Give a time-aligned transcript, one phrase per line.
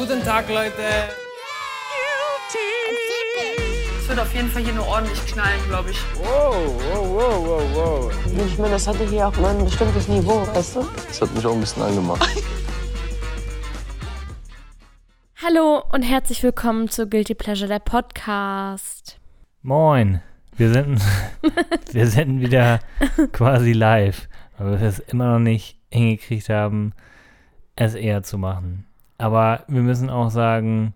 [0.00, 0.72] Guten Tag, Leute.
[3.98, 5.98] Es wird auf jeden Fall hier nur ordentlich knallen, glaube ich.
[6.14, 6.54] Wow,
[6.90, 8.10] wow, wow, wow, wow.
[8.46, 10.86] Ich meine, das hatte hier auch mal ein bestimmtes Niveau, weißt du?
[11.06, 12.26] Das hat mich auch ein bisschen angemacht.
[15.44, 19.20] Hallo und herzlich willkommen zu Guilty Pleasure, der Podcast.
[19.60, 20.22] Moin.
[20.56, 21.02] Wir sind,
[21.92, 22.80] wir sind wieder
[23.32, 26.94] quasi live, weil wir es immer noch nicht hingekriegt haben,
[27.76, 28.86] es eher zu machen.
[29.20, 30.94] Aber wir müssen auch sagen,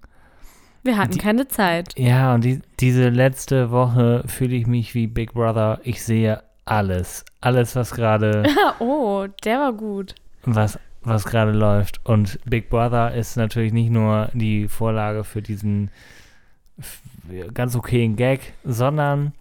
[0.82, 1.98] Wir hatten Die- keine Zeit.
[1.98, 5.80] ja, und die, diese letzte Woche fühle ich mich wie Big Brother.
[5.84, 7.24] Ich sehe alles.
[7.40, 8.44] Alles, was gerade
[8.78, 10.14] oh, der war gut.
[10.44, 12.00] was, was gerade läuft.
[12.04, 15.90] Und Big Brother ist natürlich nicht nur die Vorlage für diesen
[17.54, 19.32] ganz okayen Gag, sondern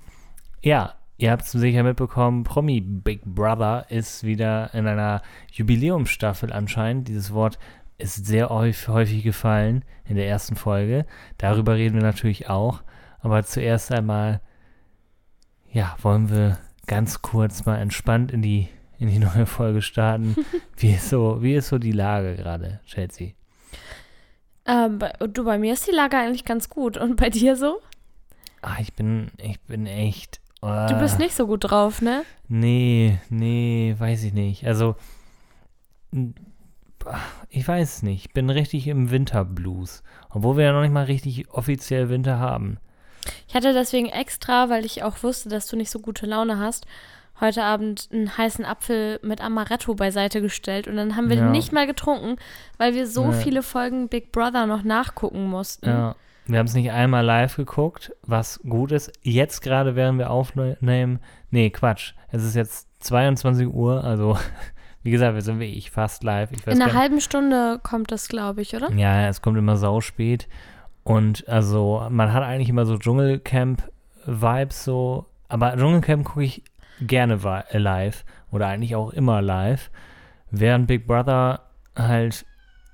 [0.61, 5.21] ja, ihr habt es sicher mitbekommen, Promi Big Brother ist wieder in einer
[5.51, 7.07] Jubiläumsstaffel anscheinend.
[7.07, 7.57] Dieses Wort
[7.97, 11.05] ist sehr häufig, gefallen in der ersten Folge.
[11.37, 12.83] Darüber reden wir natürlich auch.
[13.19, 14.41] Aber zuerst einmal,
[15.71, 18.67] ja, wollen wir ganz kurz mal entspannt in die,
[18.99, 20.35] in die neue Folge starten.
[20.77, 23.31] wie, ist so, wie ist so die Lage gerade, Chelsea?
[24.65, 26.97] Ähm, du, bei mir ist die Lage eigentlich ganz gut.
[26.97, 27.79] Und bei dir so?
[28.61, 30.39] Ah, ich bin, ich bin echt.
[30.61, 32.23] Du bist nicht so gut drauf, ne?
[32.47, 34.65] Nee, nee, weiß ich nicht.
[34.65, 34.95] Also,
[37.49, 38.25] ich weiß es nicht.
[38.27, 40.03] Ich bin richtig im Winterblues.
[40.29, 42.77] Obwohl wir ja noch nicht mal richtig offiziell Winter haben.
[43.47, 46.85] Ich hatte deswegen extra, weil ich auch wusste, dass du nicht so gute Laune hast,
[47.39, 50.87] heute Abend einen heißen Apfel mit Amaretto beiseite gestellt.
[50.87, 51.43] Und dann haben wir Ja.
[51.43, 52.35] den nicht mehr getrunken,
[52.77, 53.33] weil wir so Nee.
[53.41, 55.87] viele Folgen Big Brother noch nachgucken mussten.
[55.89, 56.15] Ja.
[56.45, 59.13] Wir haben es nicht einmal live geguckt, was gut ist.
[59.21, 61.19] Jetzt gerade werden wir aufnehmen.
[61.49, 62.13] Nee, Quatsch.
[62.31, 64.37] Es ist jetzt 22 Uhr, also
[65.03, 66.51] wie gesagt, wir sind wie ich fast live.
[66.51, 68.91] Ich In einer halben Stunde kommt das, glaube ich, oder?
[68.93, 70.47] Ja, es kommt immer sauspät.
[71.03, 75.25] Und also, man hat eigentlich immer so Dschungelcamp-Vibes so.
[75.49, 76.63] Aber Dschungelcamp gucke ich
[77.01, 78.23] gerne äh, live.
[78.51, 79.91] Oder eigentlich auch immer live.
[80.49, 81.61] Während Big Brother
[81.97, 82.45] halt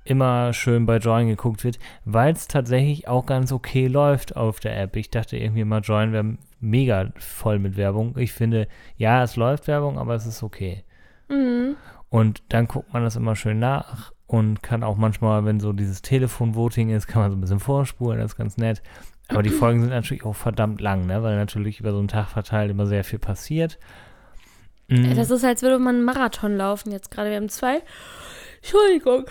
[0.04, 4.80] immer schön bei Join geguckt wird, weil es tatsächlich auch ganz okay läuft auf der
[4.80, 4.96] App.
[4.96, 8.16] Ich dachte irgendwie mal, Join wäre mega voll mit Werbung.
[8.18, 8.66] Ich finde,
[8.96, 10.82] ja, es läuft Werbung, aber es ist okay.
[11.28, 11.76] Mhm.
[12.10, 16.02] Und dann guckt man das immer schön nach und kann auch manchmal, wenn so dieses
[16.02, 18.82] Telefon-Voting ist, kann man so ein bisschen vorspulen, das ist ganz nett.
[19.28, 21.22] Aber die Folgen sind natürlich auch verdammt lang, ne?
[21.22, 23.78] weil natürlich über so einen Tag verteilt immer sehr viel passiert.
[24.88, 27.30] Mm, Das ist, als würde man einen Marathon laufen jetzt gerade.
[27.30, 27.82] Wir haben zwei.
[28.56, 29.26] Entschuldigung.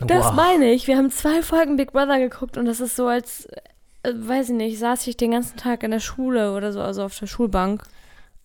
[0.00, 0.32] Das boah.
[0.32, 0.86] meine ich.
[0.86, 3.46] Wir haben zwei Folgen Big Brother geguckt und das ist so, als,
[4.02, 7.04] äh, weiß ich nicht, saß ich den ganzen Tag in der Schule oder so, also
[7.04, 7.82] auf der Schulbank.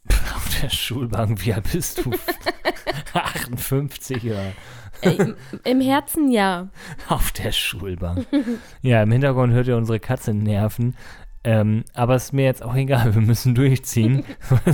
[0.36, 2.12] Auf der Schulbank, wie alt bist du?
[3.14, 4.54] 58 oder
[5.02, 6.70] im, Im Herzen ja.
[7.08, 8.26] auf der Schulbank.
[8.82, 10.96] Ja, im Hintergrund hört ihr unsere Katze nerven.
[11.44, 14.24] Ähm, aber es ist mir jetzt auch egal, wir müssen durchziehen,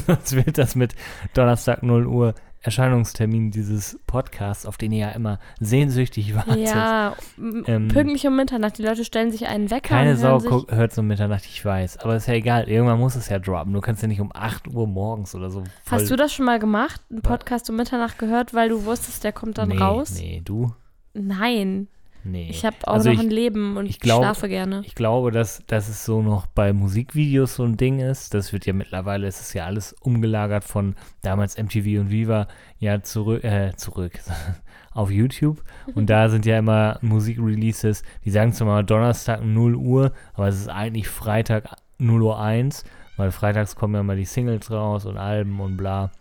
[0.05, 0.95] sonst wird das mit
[1.33, 2.35] Donnerstag 0 Uhr
[2.67, 6.57] Erscheinungstermin dieses Podcasts, auf den ihr ja immer sehnsüchtig wartet.
[6.57, 8.77] Ja, Ähm, pünktlich um Mitternacht.
[8.77, 11.99] Die Leute stellen sich einen Wecker Keine und Sau hört so um Mitternacht, ich weiß.
[11.99, 13.71] Aber ist ja egal, irgendwann muss es ja droppen.
[13.71, 15.63] Du kannst ja nicht um 8 Uhr morgens oder so.
[15.89, 17.01] Hast du das schon mal gemacht?
[17.09, 20.13] Einen Podcast um Mitternacht gehört, weil du wusstest, der kommt dann nee, raus?
[20.17, 20.73] Nee, du?
[21.13, 21.87] Nein.
[22.29, 22.47] Nee.
[22.49, 24.81] Ich habe auch Also noch ich- ein Leben und ich glaub- schlafe gerne.
[24.85, 28.33] Ich glaube, dass, dass es so noch bei Musikvideos so ein Ding ist.
[28.33, 32.47] Das wird ja mittlerweile, es ist ja alles umgelagert von damals MTV und Viva
[32.79, 34.19] ja zurück, äh, zurück
[34.91, 35.63] auf YouTube.
[35.95, 40.59] Und da sind ja immer Musikreleases, die sagen zwar mal Donnerstag 0 Uhr, aber es
[40.59, 42.83] ist eigentlich Freitag 0 Uhr 1,
[43.15, 46.11] weil freitags kommen ja mal die Singles raus und Alben und bla.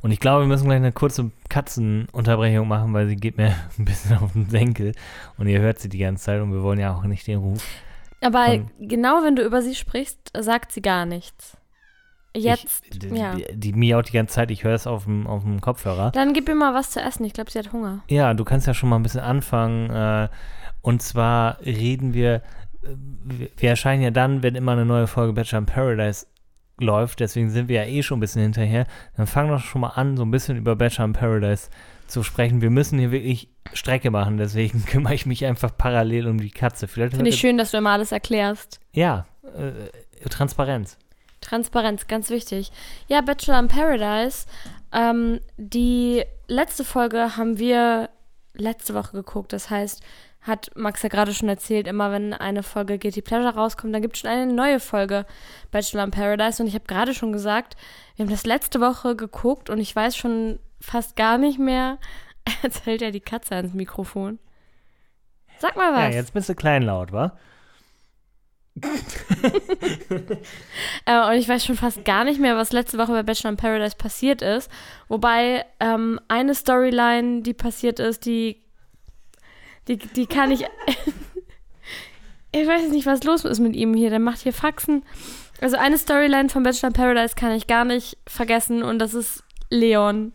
[0.00, 3.84] Und ich glaube, wir müssen gleich eine kurze Katzenunterbrechung machen, weil sie geht mir ein
[3.84, 4.92] bisschen auf den Senkel.
[5.38, 7.64] Und ihr hört sie die ganze Zeit und wir wollen ja auch nicht den Ruf.
[8.22, 11.56] Aber genau wenn du über sie sprichst, sagt sie gar nichts.
[12.36, 13.34] Jetzt, ich, die, ja.
[13.34, 16.12] Die, die miaut die ganze Zeit, ich höre es auf dem, auf dem Kopfhörer.
[16.12, 17.24] Dann gib ihr mal was zu essen.
[17.24, 18.04] Ich glaube, sie hat Hunger.
[18.08, 19.90] Ja, du kannst ja schon mal ein bisschen anfangen.
[19.90, 20.28] Äh,
[20.82, 22.36] und zwar reden wir,
[22.84, 26.26] äh, wir wir erscheinen ja dann, wenn immer eine neue Folge Bachelor in Paradise
[26.82, 27.20] läuft.
[27.20, 28.86] Deswegen sind wir ja eh schon ein bisschen hinterher.
[29.16, 31.70] Dann fang doch schon mal an, so ein bisschen über Bachelor in Paradise
[32.06, 32.60] zu sprechen.
[32.60, 34.36] Wir müssen hier wirklich Strecke machen.
[34.36, 36.88] Deswegen kümmere ich mich einfach parallel um die Katze.
[36.88, 38.80] Vielleicht Finde ich schön, dass du immer alles erklärst.
[38.92, 40.98] Ja, äh, Transparenz.
[41.40, 42.70] Transparenz, ganz wichtig.
[43.08, 44.46] Ja, Bachelor in Paradise.
[44.92, 48.10] Ähm, die letzte Folge haben wir
[48.54, 49.52] letzte Woche geguckt.
[49.52, 50.02] Das heißt,
[50.42, 54.16] hat Max ja gerade schon erzählt, immer wenn eine Folge Guilty Pleasure rauskommt, dann gibt
[54.16, 55.26] es schon eine neue Folge
[55.70, 56.62] Bachelor in Paradise.
[56.62, 57.76] Und ich habe gerade schon gesagt,
[58.16, 61.98] wir haben das letzte Woche geguckt und ich weiß schon fast gar nicht mehr.
[62.62, 64.38] Jetzt hält ja die Katze ans Mikrofon.
[65.58, 66.14] Sag mal was.
[66.14, 67.36] Ja, jetzt bist du kleinlaut, wa?
[71.06, 73.56] Äh, und ich weiß schon fast gar nicht mehr, was letzte Woche bei Bachelor in
[73.56, 74.70] Paradise passiert ist.
[75.08, 78.62] Wobei ähm, eine Storyline, die passiert ist, die,
[79.88, 80.64] die, die kann ich.
[82.52, 84.10] ich weiß nicht, was los ist mit ihm hier.
[84.10, 85.02] Der macht hier Faxen.
[85.60, 89.44] Also eine Storyline von Bachelor in Paradise kann ich gar nicht vergessen und das ist
[89.68, 90.32] Leon.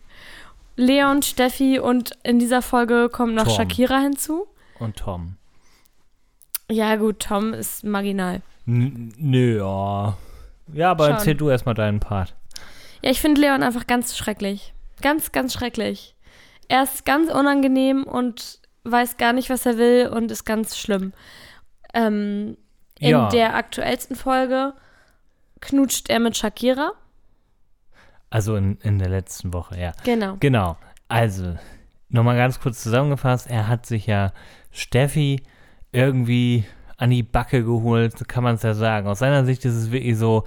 [0.76, 3.56] Leon, Steffi und in dieser Folge kommt noch Tom.
[3.56, 4.48] Shakira hinzu.
[4.80, 5.38] Und Tom.
[6.70, 8.42] Ja, gut, Tom ist marginal.
[8.68, 10.18] N nö, ja.
[10.74, 11.14] Ja, aber Schon.
[11.14, 12.36] erzähl du erstmal deinen Part.
[13.02, 14.74] Ja, ich finde Leon einfach ganz schrecklich.
[15.02, 16.16] Ganz, ganz schrecklich.
[16.68, 21.14] Er ist ganz unangenehm und weiß gar nicht, was er will und ist ganz schlimm.
[21.94, 22.58] Ähm,
[23.00, 23.30] in Ja.
[23.30, 24.74] der aktuellsten Folge
[25.62, 26.94] knutscht er mit Shakira.
[28.30, 29.92] Also in, in der letzten Woche, ja.
[30.04, 30.38] Genau.
[30.40, 30.78] Genau.
[31.08, 31.58] Also,
[32.10, 33.48] nochmal ganz kurz zusammengefasst.
[33.50, 34.32] Er hat sich ja
[34.72, 35.44] Steffi
[35.92, 36.66] irgendwie
[36.98, 39.08] an die Backe geholt, so kann man es ja sagen.
[39.08, 40.44] Aus seiner Sicht ist es wirklich so,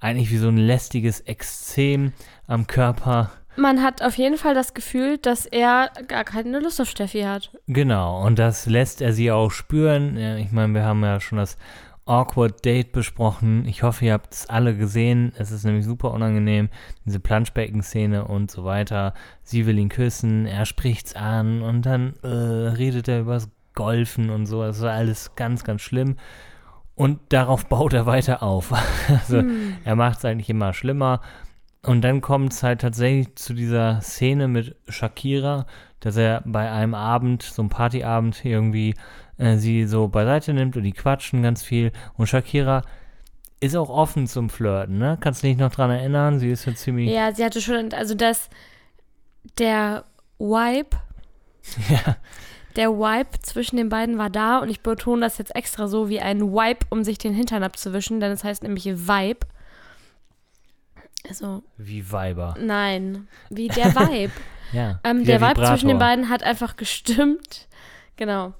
[0.00, 2.12] eigentlich wie so ein lästiges Exzem
[2.46, 3.30] am Körper.
[3.60, 7.52] Man hat auf jeden Fall das Gefühl, dass er gar keine Lust auf Steffi hat.
[7.66, 10.16] Genau, und das lässt er sie auch spüren.
[10.38, 11.58] Ich meine, wir haben ja schon das
[12.06, 13.66] Awkward Date besprochen.
[13.66, 15.32] Ich hoffe, ihr habt es alle gesehen.
[15.36, 16.70] Es ist nämlich super unangenehm,
[17.04, 19.12] diese Planschbecken-Szene und so weiter.
[19.42, 24.46] Sie will ihn küssen, er spricht's an und dann äh, redet er übers Golfen und
[24.46, 24.62] so.
[24.62, 26.16] Das ist alles ganz, ganz schlimm.
[26.94, 28.72] Und darauf baut er weiter auf.
[29.08, 29.44] Also
[29.84, 31.20] er macht es eigentlich immer schlimmer.
[31.82, 35.66] Und dann kommt es halt tatsächlich zu dieser Szene mit Shakira,
[36.00, 38.94] dass er bei einem Abend, so einem Partyabend, irgendwie
[39.38, 41.92] äh, sie so beiseite nimmt und die quatschen ganz viel.
[42.18, 42.82] Und Shakira
[43.60, 45.18] ist auch offen zum Flirten, ne?
[45.20, 46.38] Kannst du dich noch dran erinnern?
[46.38, 47.10] Sie ist ja ziemlich.
[47.10, 48.48] Ja, sie hatte schon, also das,
[49.58, 50.04] der
[50.38, 50.96] Vibe,
[51.88, 52.16] Ja.
[52.76, 56.20] der Vibe zwischen den beiden war da und ich betone das jetzt extra so wie
[56.20, 59.46] ein Wipe, um sich den Hintern abzuwischen, denn es heißt nämlich Vibe.
[61.28, 62.54] Also, Wie Weiber.
[62.58, 64.32] nein, wie der Vibe.
[64.72, 65.00] Ja.
[65.04, 67.68] ähm, wie der Vibe zwischen den beiden hat einfach gestimmt.
[68.16, 68.52] Genau.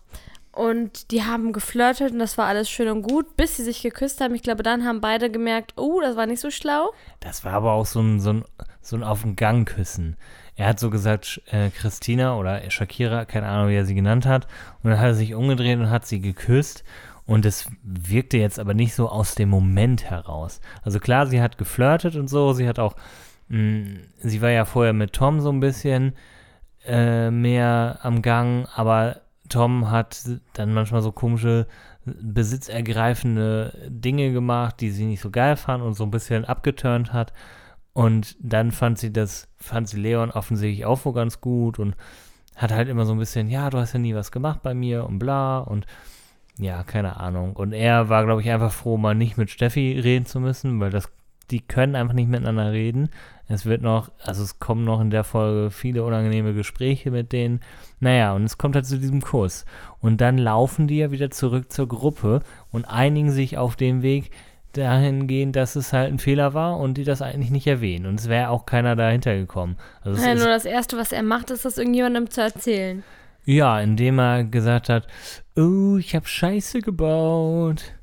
[0.53, 4.21] Und die haben geflirtet und das war alles schön und gut, bis sie sich geküsst
[4.21, 4.35] haben.
[4.35, 6.91] Ich glaube, dann haben beide gemerkt, oh, das war nicht so schlau.
[7.21, 8.45] Das war aber auch so ein, so ein,
[8.83, 10.17] so ein auf den Gang küssen.
[10.57, 14.49] Er hat so gesagt, äh, Christina oder Shakira, keine Ahnung, wie er sie genannt hat.
[14.83, 16.83] Und dann hat er sich umgedreht und hat sie geküsst.
[17.31, 20.61] Und es wirkte jetzt aber nicht so aus dem Moment heraus.
[20.83, 22.53] Also klar, sie hat geflirtet und so.
[22.55, 22.97] Sie hat auch,
[23.47, 26.15] mh, sie war ja vorher mit Tom so ein bisschen
[26.85, 28.67] äh, mehr am Gang.
[28.75, 31.69] Aber Tom hat dann manchmal so komische,
[32.05, 37.33] besitzergreifende Dinge gemacht, die sie nicht so geil fand und so ein bisschen abgeturnt hat.
[37.93, 41.95] Und dann fand sie das, fand sie Leon offensichtlich auch wohl ganz gut und
[42.57, 45.07] hat halt immer so ein bisschen, ja, du hast ja nie was gemacht bei mir
[45.07, 45.87] und bla und
[46.61, 47.55] ja, keine Ahnung.
[47.55, 50.91] Und er war, glaube ich, einfach froh, mal nicht mit Steffi reden zu müssen, weil
[50.91, 51.11] das,
[51.51, 53.09] die können einfach nicht miteinander reden.
[53.49, 57.61] Es wird noch, also es kommen noch in der Folge viele unangenehme Gespräche mit denen.
[57.99, 59.65] Naja, und es kommt halt zu diesem Kuss.
[60.01, 64.31] Und dann laufen die ja wieder zurück zur Gruppe und einigen sich auf dem Weg
[64.73, 68.07] dahingehend, dass es halt ein Fehler war und die das eigentlich nicht erwähnen.
[68.07, 69.77] Und es wäre auch keiner dahinter gekommen.
[70.03, 73.03] Also Ja, nur das Erste, was er macht, ist das irgendjemandem zu erzählen.
[73.45, 75.07] Ja, indem er gesagt hat,
[75.57, 77.95] oh, ich habe Scheiße gebaut.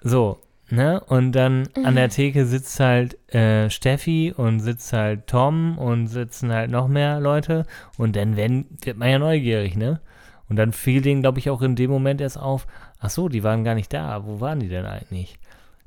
[0.00, 0.38] So,
[0.70, 1.00] ne?
[1.00, 6.52] Und dann an der Theke sitzt halt äh, Steffi und sitzt halt Tom und sitzen
[6.52, 7.66] halt noch mehr Leute.
[7.98, 10.00] Und dann werden, wird man ja neugierig, ne?
[10.48, 12.66] Und dann fiel denen, glaube ich, auch in dem Moment erst auf,
[12.98, 14.26] ach so, die waren gar nicht da.
[14.26, 15.38] Wo waren die denn eigentlich?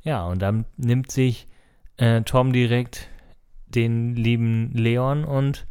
[0.03, 1.48] Ja, und dann nimmt sich
[1.98, 3.10] äh, Tom direkt
[3.68, 5.65] den lieben Leon und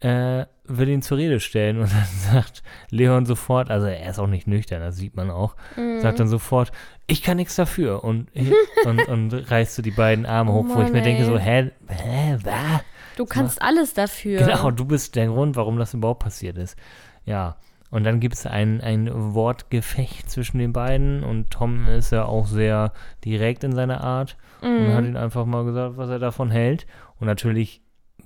[0.00, 4.26] äh, will ihn zur Rede stellen und dann sagt Leon sofort, also er ist auch
[4.26, 6.00] nicht nüchtern, das sieht man auch, Mhm.
[6.00, 6.72] sagt dann sofort,
[7.06, 8.28] ich kann nichts dafür und,
[8.84, 11.40] und, und reißt so die beiden Arme hoch, wo ich mir Mann, denke so, ey.
[11.42, 12.80] hä, hä, was?
[13.16, 14.38] Du kannst alles dafür.
[14.40, 16.76] Genau, du bist der Grund, warum das überhaupt passiert ist.
[17.24, 17.56] Ja,
[17.90, 22.46] und dann gibt es ein, ein Wortgefecht zwischen den beiden und Tom ist ja auch
[22.46, 22.92] sehr
[23.24, 25.08] direkt in seiner Art und hat Mhm.
[25.10, 26.86] ihn einfach mal gesagt, was er davon hält.
[27.20, 27.80] Und natürlich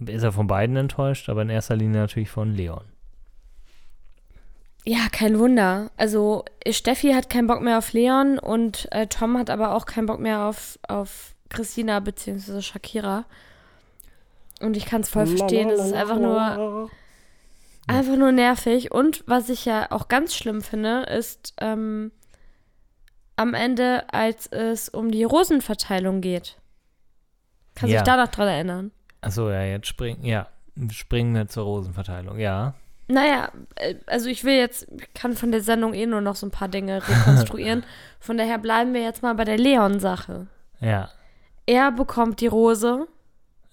[0.07, 2.85] ist er von beiden enttäuscht, aber in erster Linie natürlich von Leon.
[4.87, 5.91] Ja, kein Wunder.
[5.97, 10.07] Also Steffi hat keinen Bock mehr auf Leon und äh, Tom hat aber auch keinen
[10.07, 12.63] Bock mehr auf, auf Christina bzw.
[12.63, 13.27] Shakira.
[14.61, 15.69] Und ich kann es voll verstehen.
[15.71, 16.91] Es ist einfach nur,
[17.87, 18.91] einfach nur nervig.
[18.93, 22.11] Und was ich ja auch ganz schlimm finde, ist ähm,
[23.37, 26.57] am Ende, als es um die Rosenverteilung geht.
[27.75, 28.03] Kannst du Ja.
[28.03, 28.91] dich da noch dran erinnern?
[29.21, 30.47] Achso, ja, jetzt springen, ja,
[30.91, 32.75] springen wir zur Rosenverteilung, ja.
[33.09, 36.47] Naja, äh, also ich will jetzt, ich kann von der Sendung eh nur noch so
[36.47, 37.83] ein paar Dinge rekonstruieren.
[38.21, 40.47] von daher bleiben wir jetzt mal bei der Leon-Sache.
[40.81, 41.11] Ja,
[41.67, 43.07] Er bekommt die Rose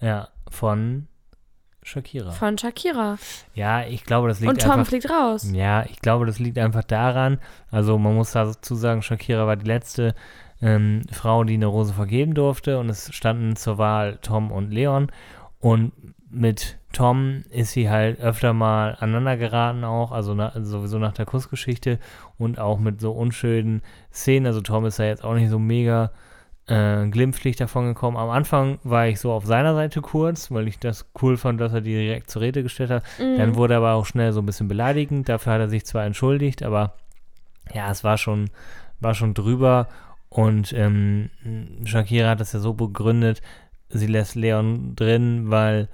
[0.01, 1.07] ja, von
[1.83, 2.31] Shakira.
[2.31, 3.17] von Shakira.
[3.53, 4.87] Ja, ich glaube, das liegt Und Tom einfach.
[4.87, 5.49] fliegt raus.
[5.53, 7.39] Ja, ich glaube, das liegt einfach daran.
[7.71, 10.13] Also man muss dazu sagen, Shakira war die letzte
[10.61, 15.11] ähm, Frau, die eine Rose vergeben durfte und es standen zur Wahl Tom und Leon.
[15.67, 15.91] Und
[16.29, 21.25] mit Tom ist sie halt öfter mal aneinander geraten auch, also na, sowieso nach der
[21.25, 21.99] Kussgeschichte
[22.37, 23.81] und auch mit so unschönen
[24.13, 24.45] Szenen.
[24.45, 26.11] Also Tom ist da jetzt auch nicht so mega
[26.67, 28.15] äh, glimpflich davon gekommen.
[28.15, 31.73] Am Anfang war ich so auf seiner Seite kurz, weil ich das cool fand, dass
[31.73, 33.03] er die direkt zur Rede gestellt hat.
[33.19, 33.37] Mhm.
[33.37, 35.27] Dann wurde er aber auch schnell so ein bisschen beleidigend.
[35.27, 36.93] Dafür hat er sich zwar entschuldigt, aber
[37.73, 38.51] ja, es war schon,
[39.01, 39.89] war schon drüber.
[40.29, 41.29] Und ähm,
[41.83, 43.41] Shakira hat das ja so begründet,
[43.89, 45.89] sie lässt Leon drin, weil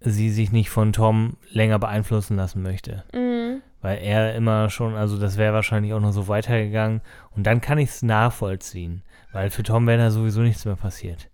[0.00, 3.04] sie sich nicht von Tom länger beeinflussen lassen möchte.
[3.12, 3.62] Mhm.
[3.80, 7.00] Weil er immer schon, also das wäre wahrscheinlich auch noch so weitergegangen.
[7.30, 9.02] Und dann kann ich es nachvollziehen.
[9.32, 11.28] Weil für Tom wäre da sowieso nichts mehr passiert.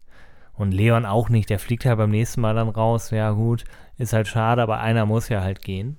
[0.54, 1.50] Und Leon auch nicht.
[1.50, 3.10] Der fliegt halt beim nächsten Mal dann raus.
[3.10, 3.64] Ja, gut,
[3.96, 5.98] ist halt schade, aber einer muss ja halt gehen.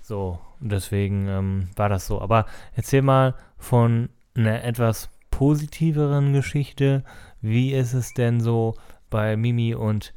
[0.00, 2.20] So, und deswegen ähm, war das so.
[2.20, 5.08] Aber erzähl mal von einer etwas
[5.42, 7.02] positiveren Geschichte.
[7.40, 8.76] Wie ist es denn so
[9.10, 10.14] bei Mimi und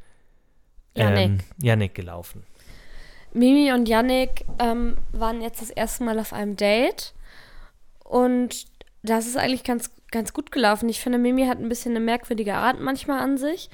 [0.94, 1.96] ähm, Yannick.
[1.96, 2.44] Gelaufen?
[3.32, 7.12] Mimi und Yannick ähm, waren jetzt das erste Mal auf einem Date
[8.04, 8.66] und
[9.02, 10.88] das ist eigentlich ganz, ganz gut gelaufen.
[10.88, 13.68] Ich finde, Mimi hat ein bisschen eine merkwürdige Art manchmal an sich,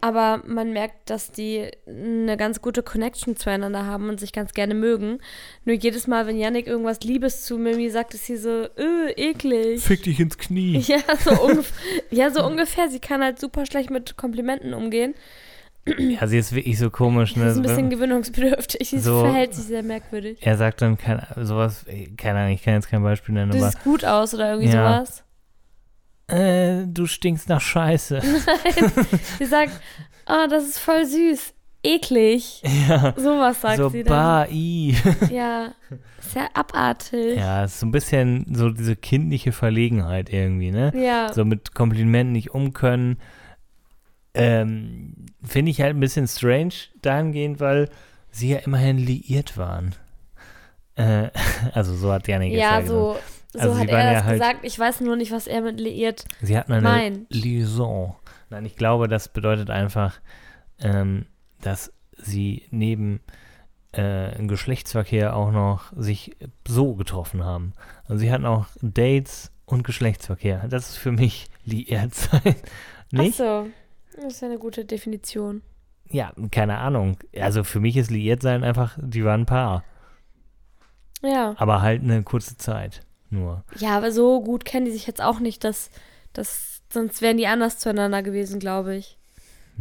[0.00, 4.74] aber man merkt, dass die eine ganz gute Connection zueinander haben und sich ganz gerne
[4.74, 5.18] mögen.
[5.64, 9.82] Nur jedes Mal, wenn Yannick irgendwas Liebes zu Mimi sagt, ist sie so, öh, eklig.
[9.82, 10.78] Fick dich ins Knie.
[10.86, 11.72] Ja so, ungef
[12.10, 12.88] ja, so ungefähr.
[12.88, 15.14] Sie kann halt super schlecht mit Komplimenten umgehen.
[15.98, 17.34] Ja, sie ist wirklich so komisch.
[17.34, 17.46] Sie Ne?
[17.50, 18.90] ist ein bisschen gewöhnungsbedürftig.
[18.90, 20.38] Sie So- verhält sich sehr merkwürdig.
[20.42, 21.86] er sagt dann kein, sowas,
[22.18, 24.72] keine Ahnung, ich kann jetzt kein Beispiel nennen, Du aber siehst gut aus oder irgendwie
[24.72, 24.98] Ja.
[25.04, 25.24] sowas.
[26.30, 28.20] Äh, du stinkst nach Scheiße.
[29.38, 29.72] Sie sagt,
[30.26, 31.54] ah, das ist voll süß.
[31.82, 32.62] Eklig.
[32.88, 34.12] ja, Sowas sagt so sie dann.
[34.16, 34.94] bah, i.
[35.30, 35.72] Ja,
[36.20, 37.36] sehr abartig.
[37.38, 40.92] ja, ist so ein bisschen so diese kindliche Verlegenheit irgendwie, ne?
[40.94, 41.32] Ja.
[41.32, 43.18] So mit Komplimenten nicht umkönnen.
[44.34, 47.88] Ähm, Finde ich halt ein bisschen strange dahingehend, weil
[48.30, 49.94] sie ja immerhin liiert waren.
[50.96, 51.30] Äh,
[51.72, 53.22] also so hat Janik jetzt Ja, gesagt.
[53.52, 54.58] So, so Also hat er ja das halt- gesagt.
[54.62, 56.24] Ich weiß nur nicht, was er mit liiert.
[56.40, 57.26] Sie hatten eine meint.
[57.34, 58.14] Liaison.
[58.50, 60.20] Nein, ich glaube, das bedeutet einfach,
[60.80, 61.26] ähm,
[61.60, 63.20] dass sie neben
[63.92, 67.72] äh, Geschlechtsverkehr auch noch sich so getroffen haben.
[68.04, 70.66] Also sie hatten auch Dates und Geschlechtsverkehr.
[70.68, 72.54] Das ist für mich liiert sein.
[73.10, 73.40] Nicht?
[73.40, 73.66] Ach so.
[74.16, 75.62] Das ist ja eine gute Definition.
[76.08, 77.18] Ja, keine Ahnung.
[77.36, 79.84] Also für mich ist liiert sein einfach, die waren ein Paar.
[81.22, 81.54] Ja.
[81.58, 83.02] Aber halt eine kurze Zeit.
[83.30, 83.64] Nur.
[83.78, 85.90] Ja, aber so gut kennen die sich jetzt auch nicht, dass,
[86.32, 89.16] dass sonst wären die anders zueinander gewesen, glaube ich.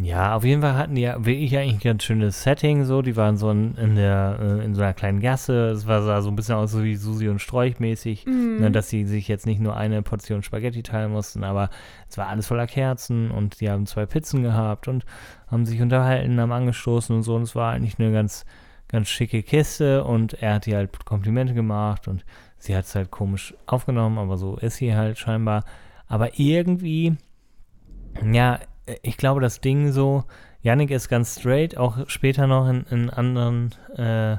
[0.02, 3.02] Ja, auf jeden Fall hatten die ja wirklich eigentlich ein ganz schönes Setting so.
[3.02, 5.72] Die waren so in, in der äh, in so einer kleinen Gasse.
[5.72, 8.60] Es war sah so ein bisschen aus so wie Susi und Sträuch mäßig, Mhm.
[8.62, 11.70] ne, dass sie sich jetzt nicht nur eine Portion Spaghetti teilen mussten, aber
[12.08, 15.04] es war alles voller Kerzen und die haben zwei Pizzen gehabt und
[15.48, 17.36] haben sich unterhalten, haben angestoßen und so.
[17.36, 18.46] Und es war eigentlich eine ganz
[18.88, 22.24] ganz schicke Kiste und er hat ihr halt Komplimente gemacht und
[22.60, 25.64] sie hat es halt komisch aufgenommen, aber so ist sie halt scheinbar.
[26.08, 27.16] Aber irgendwie,
[28.24, 28.60] ja,
[29.02, 30.24] ich glaube, das Ding so,
[30.62, 34.38] Yannick ist ganz straight, auch später noch in, in anderen äh,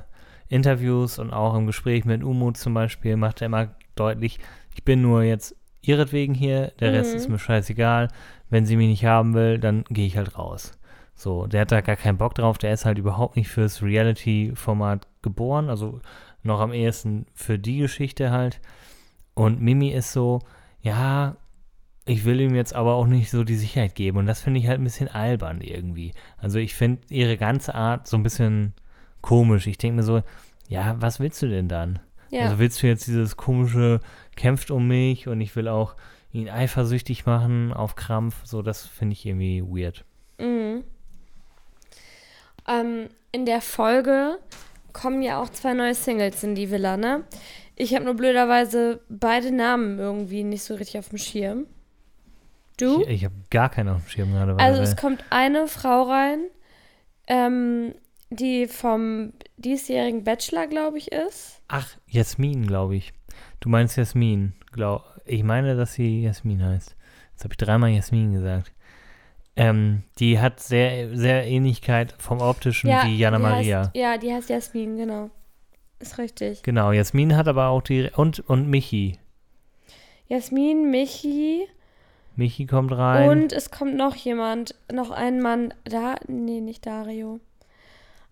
[0.49, 4.39] Interviews und auch im Gespräch mit Umut zum Beispiel, macht er immer deutlich,
[4.75, 7.19] ich bin nur jetzt ihretwegen hier, der Rest Mhm.
[7.21, 8.09] ist mir scheißegal.
[8.50, 10.73] Wenn sie mich nicht haben will, dann gehe ich halt raus.
[11.15, 15.07] So, der hat da gar keinen Bock drauf, der ist halt überhaupt nicht fürs Reality-Format
[15.23, 16.00] geboren, also
[16.42, 18.61] noch am ehesten für die Geschichte halt.
[19.35, 20.40] Und Mimi ist so,
[20.82, 21.37] ja,
[22.06, 24.18] ich will ihm jetzt aber auch nicht so die Sicherheit geben.
[24.18, 26.12] Und das finde ich halt ein bisschen albern irgendwie.
[26.38, 28.75] Also ich finde ihre ganze Art so ein bisschen
[29.20, 29.66] komisch.
[29.66, 30.23] Ich denke mir so,
[30.68, 32.00] ja, was willst du denn dann?
[32.30, 32.42] Ja.
[32.42, 34.00] Also willst du jetzt dieses komische,
[34.37, 35.94] kämpft um mich und ich will auch
[36.32, 38.44] ihn eifersüchtig machen auf Krampf?
[38.44, 40.04] So, das finde ich irgendwie weird.
[40.38, 40.85] Mhm.
[42.68, 44.38] Ähm, in der Folge
[44.92, 47.25] kommen ja auch zwei neue Singles in die Villa, ne?
[47.76, 51.66] Ich habe nur blöderweise beide Namen irgendwie nicht so richtig auf dem Schirm.
[52.78, 53.02] Du?
[53.02, 54.56] Ich, ich habe gar keinen auf dem Schirm gerade.
[54.56, 56.40] Also es kommt eine Frau rein,
[57.26, 57.94] ähm,
[58.30, 61.62] die vom diesjährigen Bachelor, glaube ich, ist.
[61.68, 63.12] Ach, Jasmin, glaube ich.
[63.61, 64.54] Du meinst Jasmin.
[64.73, 66.97] Glaub, ich meine, dass sie Jasmin heißt.
[67.32, 68.73] Jetzt habe ich dreimal Jasmin gesagt.
[69.61, 73.81] Ähm, die hat sehr, sehr Ähnlichkeit vom Optischen wie Jana Maria.
[73.81, 75.29] Heißt, ja, die heißt Jasmin, genau.
[75.99, 76.62] Ist richtig.
[76.62, 78.09] Genau, Jasmin hat aber auch die.
[78.17, 79.19] Und, und Michi.
[80.29, 81.67] Jasmin, Michi
[82.37, 83.29] Michi kommt rein.
[83.29, 84.75] und es kommt noch jemand.
[84.90, 85.75] Noch ein Mann.
[85.85, 86.14] Da?
[86.26, 87.40] Nee, nicht Dario.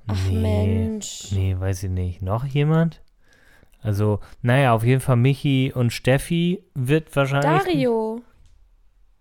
[0.06, 1.32] Ach Nee, Mensch.
[1.32, 2.22] Nee, weiß ich nicht.
[2.22, 3.02] Noch jemand?
[3.82, 7.64] Also, naja, auf jeden Fall Michi und Steffi wird wahrscheinlich.
[7.64, 8.22] Dario.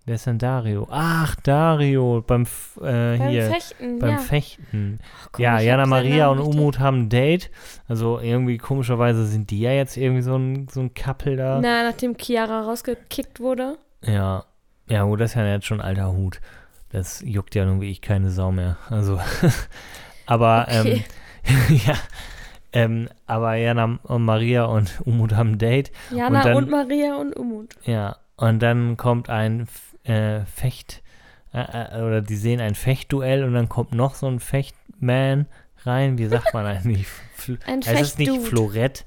[0.07, 0.87] Wer ist denn Dario?
[0.89, 2.23] Ach, Dario.
[2.25, 3.43] Beim, F- äh, Beim hier.
[3.51, 3.99] Fechten.
[3.99, 4.17] beim ja.
[4.17, 4.99] Fechten.
[5.01, 7.51] Oh, guck, ja, Jana Maria und Umut haben ein Date.
[7.89, 11.59] Also irgendwie komischerweise sind die ja jetzt irgendwie so ein, so ein Couple da.
[11.61, 13.77] Na, nachdem Chiara rausgekickt wurde.
[14.01, 14.45] Ja.
[14.87, 16.39] Ja, gut, das ist ja jetzt schon ein alter Hut.
[16.89, 18.77] Das juckt ja nun wie ich keine Sau mehr.
[18.89, 19.19] Also,
[20.25, 21.03] aber, ähm,
[21.85, 21.95] ja.
[22.71, 25.91] Ähm, aber Jana und Maria und Umut haben ein Date.
[26.11, 27.75] Jana dann- und, Maria und Umut.
[27.83, 29.67] Ja, und dann kommt ein
[30.07, 31.03] äh, Fecht,
[31.53, 35.47] äh, äh, oder die sehen ein Fechtduell und dann kommt noch so ein Fechtman
[35.83, 36.17] rein.
[36.17, 37.07] Wie sagt man eigentlich?
[37.35, 38.41] Fl Ein heißt es nicht.
[38.41, 39.05] Florett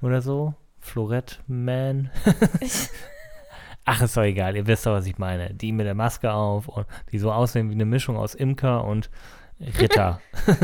[0.00, 0.54] oder so?
[0.80, 2.10] Florett-Man?
[3.84, 5.54] Ach, ist doch egal, ihr wisst doch, was ich meine.
[5.54, 9.10] Die mit der Maske auf und die so aussehen wie eine Mischung aus Imker und
[9.80, 10.20] Ritter.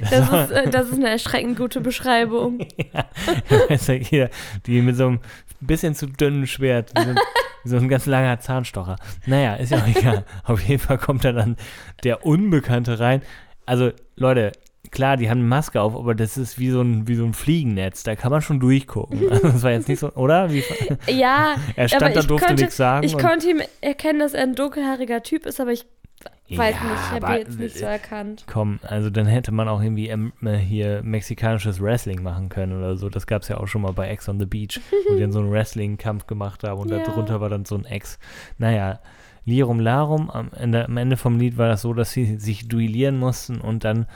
[0.00, 2.60] Das ist, äh, das ist eine erschreckend gute Beschreibung.
[2.92, 3.06] ja,
[3.48, 4.30] du, hier,
[4.66, 5.20] die mit so einem
[5.60, 7.14] bisschen zu dünnen Schwert, so,
[7.64, 8.96] so ein ganz langer Zahnstocher.
[9.26, 10.24] Naja, ist ja auch egal.
[10.44, 11.56] Auf jeden Fall kommt da dann
[12.04, 13.22] der Unbekannte rein.
[13.66, 14.52] Also, Leute,
[14.90, 17.34] klar, die haben eine Maske auf, aber das ist wie so ein, wie so ein
[17.34, 18.02] Fliegennetz.
[18.02, 19.20] Da kann man schon durchgucken.
[19.30, 20.52] Also, das war jetzt nicht so, oder?
[20.52, 20.64] Wie,
[21.06, 23.06] Ja, er stand da, durfte konnte, nichts sagen.
[23.06, 25.86] ich konnte ihm erkennen, dass er ein dunkelhaariger Typ ist, aber ich
[26.24, 28.44] weiß Ja, nicht, ich habe jetzt nicht so erkannt.
[28.46, 32.96] Komm, also dann hätte man auch irgendwie ähm, äh, hier mexikanisches Wrestling machen können oder
[32.96, 33.08] so.
[33.08, 35.32] Das gab es ja auch schon mal bei Ex on the Beach, wo die dann
[35.32, 36.98] so einen Wrestling-Kampf gemacht haben und Ja.
[36.98, 38.18] darunter war dann so ein Ex.
[38.58, 39.00] Naja,
[39.44, 43.18] Lirum Larum, am Ende, am Ende vom Lied war das so, dass sie sich duellieren
[43.18, 44.06] mussten und dann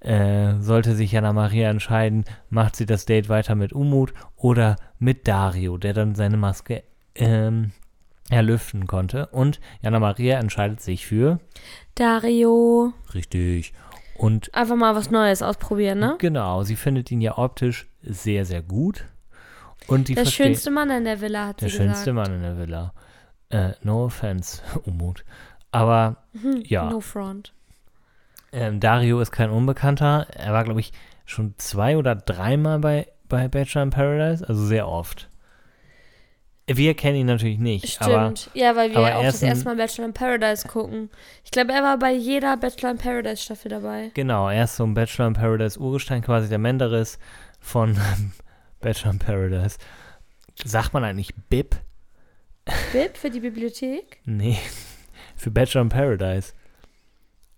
[0.00, 5.26] äh, sollte sich Jana Maria entscheiden, macht sie das Date weiter mit Umut oder mit
[5.26, 6.84] Dario, der dann seine Maske
[7.16, 7.72] ähm,
[8.30, 9.26] erlüften konnte.
[9.28, 11.38] Und Jana Maria entscheidet sich für
[11.94, 12.92] Dario.
[13.14, 13.72] Richtig.
[14.16, 16.16] Und Einfach mal was Neues ausprobieren, ne?
[16.18, 19.04] genau, sie findet ihn ja optisch sehr, sehr gut.
[19.86, 22.28] Und die Der schönste Mann in der Villa, hat der sie schönste gesagt.
[22.28, 22.92] Mann in der Villa.
[23.50, 25.24] Äh, no offense, Umut.
[25.70, 26.24] Aber
[26.64, 26.90] ja.
[26.90, 27.52] No front.
[28.52, 30.26] ähm, Dario ist kein Unbekannter.
[30.34, 30.92] Er war, glaube ich,
[31.24, 35.28] schon zwei oder dreimal bei, bei Bachelor in Paradise, also sehr oft.
[36.70, 38.50] Wir kennen ihn natürlich nicht, aber Stimmt.
[38.54, 41.08] ja, weil wir aber auch das erste Mal Bachelor in Paradise gucken.
[41.44, 44.10] Ich glaube, er war bei jeder Bachelor in Paradise Staffel dabei.
[44.14, 47.18] genau, er ist so ein Bachelor in Paradise Urgestein, quasi der Menderis
[47.60, 47.96] von
[48.80, 49.78] Bachelor in Paradise.
[50.64, 51.76] Sagt man eigentlich Bib?
[52.92, 54.20] Bib für die Bibliothek?
[54.26, 54.58] Nee,
[55.36, 56.52] für Bachelor in Paradise.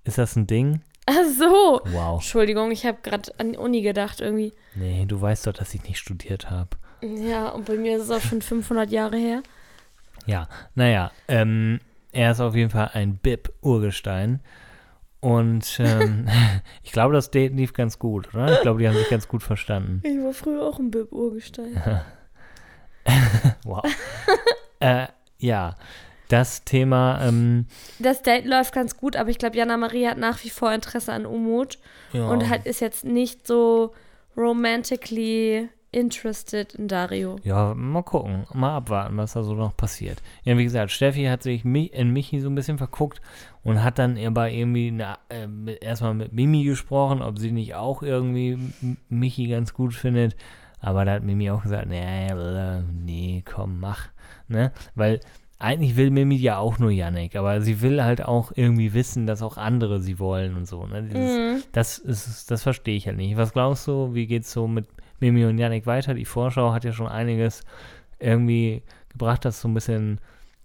[0.05, 0.83] Ist das ein Ding?
[1.07, 1.81] Ach so.
[1.87, 2.21] Wow.
[2.21, 4.53] Entschuldigung, ich habe gerade an die Uni gedacht irgendwie.
[4.77, 6.71] Nee, du weißt doch, dass ich nicht studiert habe.
[7.03, 9.43] Ja, und bei mir ist es auch schon 500 Jahre her.
[10.27, 11.81] Ja, naja, ähm,
[12.13, 14.41] er ist auf jeden Fall ein Bib-Urgestein.
[15.21, 16.27] Und ähm,
[16.83, 18.53] ich glaube, das Date lief ganz gut, oder?
[18.55, 20.01] Ich glaube, die haben sich ganz gut verstanden.
[20.05, 21.83] Ich war früher auch ein Bib-Urgestein.
[23.65, 23.83] Wow.
[24.79, 25.07] äh,
[25.39, 25.75] ja,
[26.29, 27.67] das Thema, ähm,
[27.99, 31.13] Das Date läuft ganz gut, aber ich glaube, Jana Marie hat nach wie vor Interesse
[31.13, 31.79] an Umut
[32.13, 33.95] ja, und halt ist jetzt nicht so
[34.37, 37.37] romantically interested in Dario.
[37.45, 40.23] ja, mal gucken, mal abwarten, was da so noch passiert.
[40.45, 43.21] Ja, wie gesagt, Steffi hat sich in Michi so ein bisschen verguckt
[43.65, 45.49] und hat dann aber irgendwie na, äh,
[45.81, 48.59] erstmal mit Mimi gesprochen, ob sie nicht auch irgendwie
[49.09, 50.37] Michi ganz gut findet.
[50.81, 52.29] Aber da hat Mimi auch gesagt, nee,
[53.05, 54.09] nee, komm, mach.
[54.49, 54.73] Ne?
[54.95, 55.21] Weil
[55.59, 59.43] eigentlich will Mimi ja auch nur Yannick, aber sie will halt auch irgendwie wissen, dass
[59.43, 60.87] auch andere sie wollen und so.
[60.87, 61.03] Ne?
[61.03, 61.63] Dieses, Mhm.
[61.73, 63.37] das, ist, das verstehe ich halt nicht.
[63.37, 64.87] Was glaubst du, wie geht's so mit
[65.21, 66.15] Mimi und Yannick weiter?
[66.15, 67.63] Die Vorschau hat ja schon einiges
[68.19, 70.21] irgendwie gebracht, das so ein bisschen,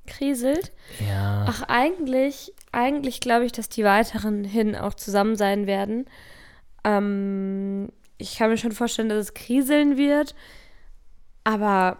[0.07, 0.71] Kriselt.
[1.07, 6.05] ja, Ach, eigentlich, eigentlich glaube ich, dass die weiteren hin auch zusammen sein werden.
[6.83, 10.35] Ähm, ich kann mir schon vorstellen, dass es kriseln wird.
[11.43, 11.97] Aber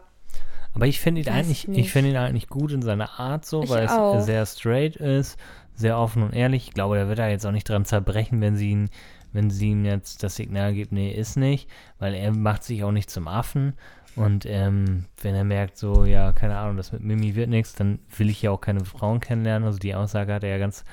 [0.74, 1.80] aber ich finde ihn eigentlich, nicht.
[1.80, 4.18] ich finde ihn eigentlich gut in seiner Art so, Ich weil auch.
[4.18, 5.38] es sehr straight ist,
[5.74, 6.68] sehr offen und ehrlich.
[6.68, 8.89] Ich glaube, er wird da jetzt auch nicht dran zerbrechen, wenn sie ihn,
[9.36, 11.69] wenn sie ihm jetzt das Signal gibt, nee, ist nicht,
[12.00, 13.74] weil er macht sich auch nicht zum Affen.
[14.15, 18.00] Und ähm, wenn er merkt, so, ja, keine Ahnung, das mit Mimi wird nichts, dann
[18.17, 19.67] will ich ja auch keine Frauen kennenlernen.
[19.67, 20.86] Also die Aussage hat er ja ganz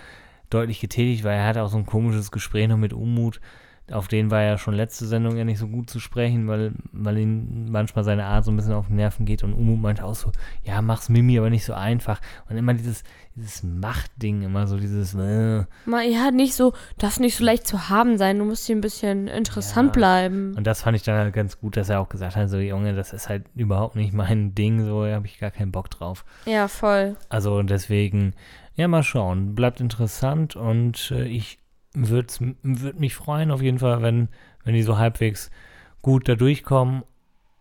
[0.50, 3.40] deutlich getätigt, weil er hatte auch so ein komisches Gespräch noch mit Umut,
[3.92, 7.18] auf den war ja schon letzte Sendung ja nicht so gut zu sprechen, weil, weil
[7.18, 10.14] ihn manchmal seine Art so ein bisschen auf die Nerven geht und Umu meinte auch
[10.14, 10.32] so,
[10.64, 12.20] ja, mach's Mimi aber nicht so einfach.
[12.48, 13.04] Und immer dieses,
[13.36, 15.64] dieses Machtding, immer so dieses, äh.
[15.86, 18.80] Mal, ja, nicht so, darf nicht so leicht zu haben sein, du musst hier ein
[18.80, 19.92] bisschen interessant Ja.
[19.92, 20.54] bleiben.
[20.56, 22.94] Und das fand ich dann halt ganz gut, dass er auch gesagt hat, so, Junge,
[22.94, 26.24] das ist halt überhaupt nicht mein Ding, so, da habe ich gar keinen Bock drauf.
[26.46, 27.16] Ja, voll.
[27.28, 28.34] Also deswegen,
[28.74, 29.54] ja, mal schauen.
[29.54, 31.58] Bleibt interessant und äh, ich
[31.94, 34.28] würde würd mich freuen auf jeden Fall, wenn,
[34.64, 35.50] wenn die so halbwegs
[36.00, 37.02] gut da durchkommen.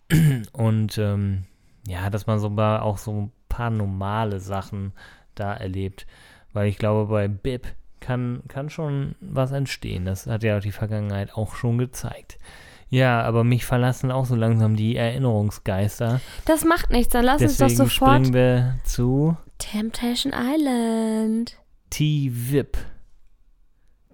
[0.54, 1.44] Und ähm,
[1.88, 4.94] ja, dass man so mal auch so ein paar normale Sachen
[5.36, 6.08] da erlebt.
[6.54, 7.67] Weil ich glaube, bei Bib
[8.00, 10.06] kann, kann schon was entstehen.
[10.06, 12.38] Das hat ja die Vergangenheit auch schon gezeigt.
[12.89, 16.20] Ja, aber mich verlassen auch so langsam die Erinnerungsgeister.
[16.44, 21.58] Das macht nichts, dann lass uns Deswegen doch sofort springen wir zu Temptation Island.
[21.89, 22.78] T-Vip.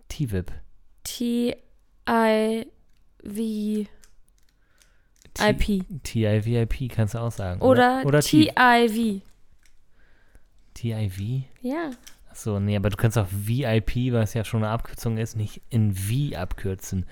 [0.08, 0.52] T-Vip.
[1.04, 1.58] T-I-V.
[5.40, 5.86] IP.
[6.04, 7.62] T-I-V-I-P kannst du auch sagen.
[7.62, 9.22] Oder, T-I-V.
[10.74, 11.44] T-I-V?
[11.62, 11.92] Ja.
[12.30, 15.94] Achso, nee, aber du kannst auch VIP, was ja schon eine Abkürzung ist, nicht in
[15.94, 17.06] V abkürzen.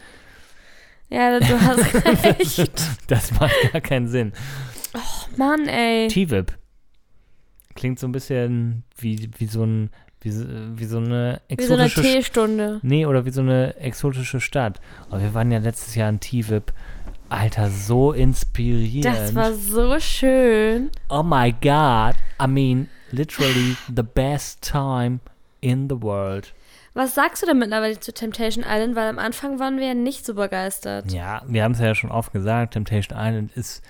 [1.10, 2.72] Ja, du hast recht.
[3.08, 4.34] Das macht gar keinen Sinn.
[5.36, 6.08] Mann, ey.
[6.08, 6.58] T-Vip.
[7.76, 9.90] Klingt so ein bisschen wie, wie so ein,
[10.22, 12.80] wie, so- wie so eine Wie so eine exotische St- Teestunde.
[12.84, 14.80] Nee, oder wie so eine exotische Stadt.
[15.10, 16.74] Aber wir waren ja letztes Jahr in T-Vip.
[17.30, 19.06] Alter, so inspirierend.
[19.06, 20.92] Das war so schön.
[21.10, 22.16] oh my god.
[22.42, 25.20] I mean, literally the best time
[25.62, 26.54] in the world.
[26.94, 28.96] Was sagst du denn mittlerweile zu Temptation Island?
[28.96, 31.12] Weil am Anfang waren wir ja nicht so begeistert.
[31.12, 33.84] Ja, wir haben es ja schon oft gesagt, Temptation Island ist,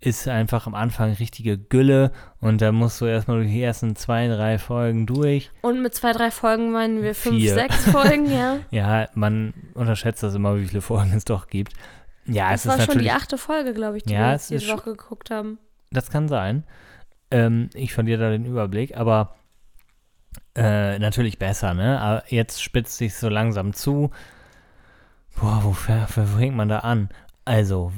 [0.00, 4.28] ist einfach am Anfang richtige Gülle und da musst du erstmal durch die ersten zwei,
[4.28, 5.50] drei Folgen durch.
[5.62, 7.54] Und mit zwei, drei Folgen meinen wir fünf, Vier.
[7.54, 8.58] sechs Folgen, ja.
[8.70, 11.72] Ja, man unterschätzt das immer, wie viele Folgen es doch gibt.
[12.26, 14.50] Ja, Das es war ist schon die achte Folge, glaube ich, die Ja, wir jetzt
[14.50, 15.58] diese Woche geguckt haben.
[15.90, 16.62] das kann sein.
[17.30, 19.34] Ähm, ich verliere da den Überblick, aber
[20.56, 22.00] äh, natürlich besser, ne?
[22.00, 24.10] Aber jetzt spitzt sich so langsam zu.
[25.40, 27.08] Boah, wo fängt man da an?
[27.44, 27.92] Also,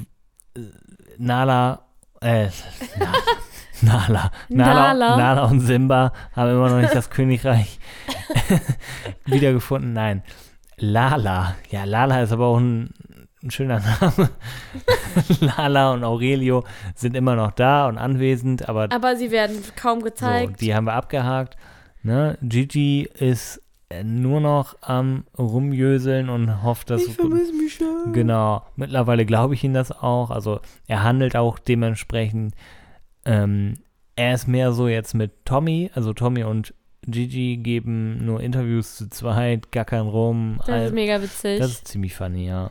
[0.56, 0.60] äh,
[1.18, 1.86] Nala,
[2.20, 2.48] äh,
[2.98, 3.12] Na,
[3.82, 5.16] Nala, Nala, Nala.
[5.16, 7.78] Nala und Simba haben immer noch nicht das Königreich
[9.24, 9.92] wiedergefunden.
[9.94, 10.22] Nein,
[10.76, 11.56] Lala.
[11.70, 12.90] Ja, Lala ist aber auch ein,
[13.42, 14.30] ein schöner Name.
[15.40, 20.04] Lala und Aurelio sind immer noch da und anwesend, aber Aber sie werden kaum so,
[20.04, 20.60] gezeigt.
[20.60, 21.56] die haben wir abgehakt.
[22.02, 22.36] Ne?
[22.42, 23.62] Gigi ist
[24.04, 28.12] nur noch am rumjöseln und hofft, dass mich schon.
[28.12, 30.30] Genau, mittlerweile glaube ich ihm das auch.
[30.30, 32.54] Also er handelt auch dementsprechend.
[33.24, 33.78] Ähm,
[34.16, 36.74] er ist mehr so jetzt mit Tommy, also Tommy und
[37.06, 40.56] Gigi geben nur Interviews zu zweit, gackern rum.
[40.58, 41.58] Das all- ist mega witzig.
[41.58, 42.70] das ist ziemlich funny, ja.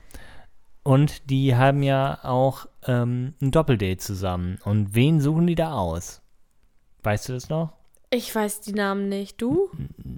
[0.84, 4.58] Und die haben ja auch ähm, ein Doppeldate zusammen.
[4.64, 6.22] Und wen suchen die da aus?
[7.04, 7.74] Weißt du das noch?
[8.12, 9.42] Ich weiß die Namen nicht.
[9.42, 9.70] Du?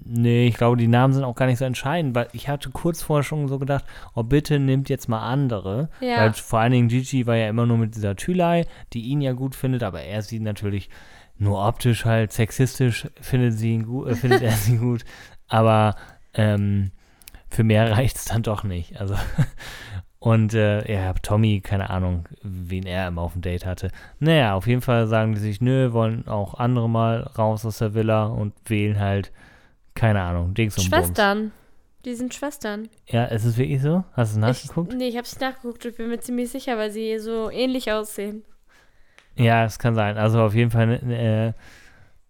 [0.05, 3.01] Nee, ich glaube, die Namen sind auch gar nicht so entscheidend, weil ich hatte kurz
[3.01, 5.89] vorher schon so gedacht, oh bitte nimmt jetzt mal andere.
[5.99, 6.21] Ja.
[6.21, 9.33] Weil vor allen Dingen Gigi war ja immer nur mit dieser Thülei, die ihn ja
[9.33, 10.89] gut findet, aber er sieht natürlich
[11.37, 15.03] nur optisch halt sexistisch, findet, sie ihn gut, äh, findet er sie gut.
[15.47, 15.95] Aber
[16.33, 16.91] ähm,
[17.49, 19.01] für mehr reicht es dann doch nicht.
[19.01, 19.15] Also
[20.21, 23.89] und äh, ja, Tommy, keine Ahnung, wen er immer auf dem Date hatte.
[24.19, 27.95] Naja, auf jeden Fall sagen die sich, nö, wollen auch andere mal raus aus der
[27.95, 29.31] Villa und wählen halt,
[29.95, 31.07] keine Ahnung, Dings und Bums.
[31.07, 31.51] Schwestern.
[32.05, 32.87] Die sind Schwestern.
[33.07, 34.03] Ja, ist es wirklich so?
[34.13, 34.93] Hast du es nachgeguckt?
[34.93, 35.85] Ich, nee, ich hab's nachgeguckt.
[35.85, 38.43] Ich bin mir ziemlich sicher, weil sie so ähnlich aussehen.
[39.35, 40.19] Ja, es kann sein.
[40.19, 41.55] Also auf jeden Fall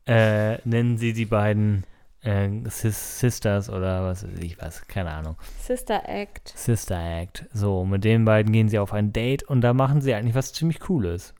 [0.07, 1.83] äh, äh, nennen sie die beiden
[2.21, 5.35] äh, Sis Sisters oder was weiß ich was, keine Ahnung.
[5.59, 6.53] Sister Act.
[6.55, 7.45] Sister Act.
[7.53, 10.53] So, mit den beiden gehen sie auf ein Date und da machen sie eigentlich was
[10.53, 11.33] ziemlich Cooles.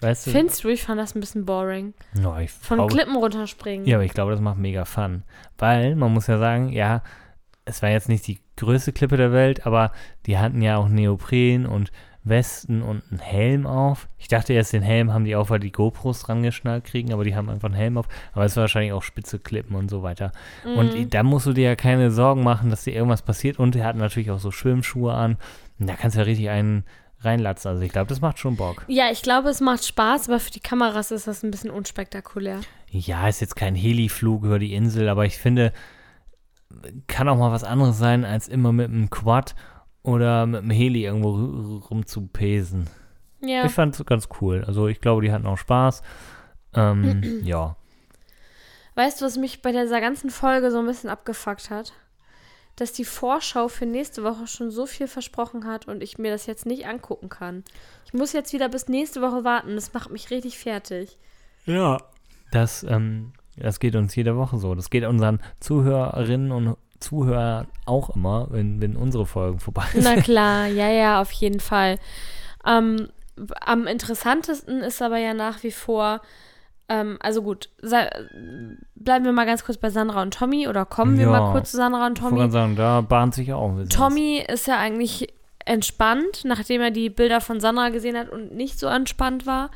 [0.00, 0.30] Weißt du?
[0.30, 1.94] Findest du, ich fand das ein bisschen boring.
[2.14, 3.86] No, ich Von glaube, Klippen runterspringen.
[3.86, 5.24] Ja, aber ich glaube, das macht mega Fun.
[5.56, 7.02] Weil, man muss ja sagen, ja,
[7.64, 9.92] es war jetzt nicht die größte Klippe der Welt, aber
[10.26, 11.90] die hatten ja auch Neopren und
[12.28, 14.08] Westen und einen Helm auf.
[14.18, 17.24] Ich dachte erst, den Helm haben die auf, weil die GoPros dran geschnallt kriegen, aber
[17.24, 18.08] die haben einfach einen Helm auf.
[18.32, 20.32] Aber es war wahrscheinlich auch spitze Klippen und so weiter.
[20.64, 20.78] Mhm.
[20.78, 23.58] Und da musst du dir ja keine Sorgen machen, dass dir irgendwas passiert.
[23.58, 25.36] Und er hat natürlich auch so Schwimmschuhe an.
[25.78, 26.84] Und da kannst du ja richtig einen
[27.20, 27.70] reinlatzen.
[27.70, 28.84] Also ich glaube, das macht schon Bock.
[28.88, 32.60] Ja, ich glaube, es macht Spaß, aber für die Kameras ist das ein bisschen unspektakulär.
[32.90, 35.72] Ja, ist jetzt kein Heliflug über die Insel, aber ich finde,
[37.06, 39.54] kann auch mal was anderes sein, als immer mit einem Quad
[40.06, 42.88] oder mit einem Heli irgendwo ru- rumzupesen.
[43.40, 43.64] Ja.
[43.66, 44.64] Ich fand es ganz cool.
[44.66, 46.02] Also ich glaube, die hatten auch Spaß.
[46.74, 47.76] Ähm, ja.
[48.94, 51.92] Weißt du, was mich bei dieser ganzen Folge so ein bisschen abgefuckt hat?
[52.78, 56.44] dass die Vorschau für nächste Woche schon so viel versprochen hat und ich mir das
[56.44, 57.64] jetzt nicht angucken kann.
[58.04, 59.76] Ich muss jetzt wieder bis nächste Woche warten.
[59.76, 61.16] Das macht mich richtig fertig.
[61.64, 61.96] Ja.
[62.52, 64.74] Das, ähm, das geht uns jede Woche so.
[64.74, 70.04] Das geht unseren Zuhörerinnen und Zuhörern auch immer, wenn, wenn unsere Folgen vorbei sind.
[70.04, 71.98] Na klar, ja, ja, auf jeden Fall.
[72.66, 73.08] Ähm,
[73.60, 76.20] am interessantesten ist aber ja nach wie vor,
[76.88, 77.68] ähm, also gut,
[78.94, 81.30] bleiben wir mal ganz kurz bei Sandra und Tommy oder kommen wir Ja.
[81.30, 82.38] mal kurz zu Sandra und Ich Tommy.
[82.38, 83.90] gerade sagen, da bahnt sich ja auch ein bisschen.
[83.90, 85.32] Tommy ist ja eigentlich
[85.64, 89.70] entspannt, nachdem er die Bilder von Sandra gesehen hat und nicht so entspannt war.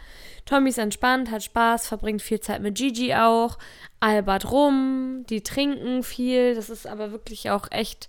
[0.51, 3.57] Tommy ist entspannt, hat Spaß, verbringt viel Zeit mit Gigi auch,
[4.01, 6.57] albert rum, die trinken viel.
[6.57, 8.09] Das ist aber wirklich auch echt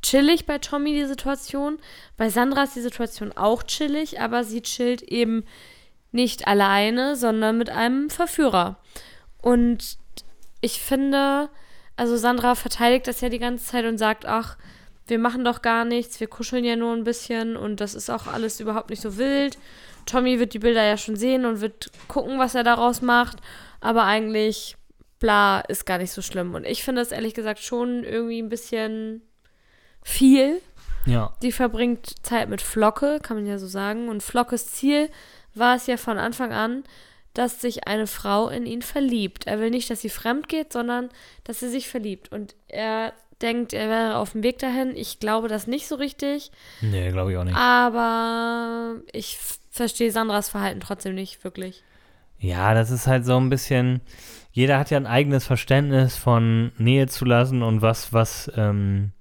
[0.00, 1.78] chillig bei Tommy, die Situation.
[2.16, 5.44] Bei Sandra ist die Situation auch chillig, aber sie chillt eben
[6.12, 8.76] nicht alleine, sondern mit einem Verführer.
[9.40, 9.98] Und
[10.60, 11.50] ich finde,
[11.96, 14.56] also Sandra verteidigt das ja die ganze Zeit und sagt, ach,
[15.08, 18.28] wir machen doch gar nichts, wir kuscheln ja nur ein bisschen und das ist auch
[18.28, 19.58] alles überhaupt nicht so wild.
[20.06, 23.38] Tommy wird die Bilder ja schon sehen und wird gucken, was er daraus macht,
[23.80, 24.76] aber eigentlich,
[25.18, 26.54] bla, ist gar nicht so schlimm.
[26.54, 29.22] Und ich finde das ehrlich gesagt schon irgendwie ein bisschen
[30.02, 30.60] viel.
[31.06, 34.08] Ja, Die verbringt Zeit mit Flocke, kann man ja so sagen.
[34.08, 35.10] Und Flockes Ziel
[35.54, 36.84] war es ja von Anfang an,
[37.34, 39.46] dass sich eine Frau in ihn verliebt.
[39.46, 41.08] Er will nicht, dass sie fremd geht, sondern
[41.44, 42.30] dass sie sich verliebt.
[42.30, 44.94] Und er denkt, er wäre auf dem Weg dahin.
[44.94, 46.52] Ich glaube das nicht so richtig.
[46.80, 47.56] nee, glaube ich auch nicht.
[47.56, 49.38] Aber ich
[49.72, 51.82] verstehe Sandras Verhalten trotzdem nicht wirklich.
[52.38, 54.00] Ja, das ist halt so ein bisschen.
[54.52, 59.12] Jeder hat ja ein eigenes Verständnis von Nähe zu lassen und was, was ähm,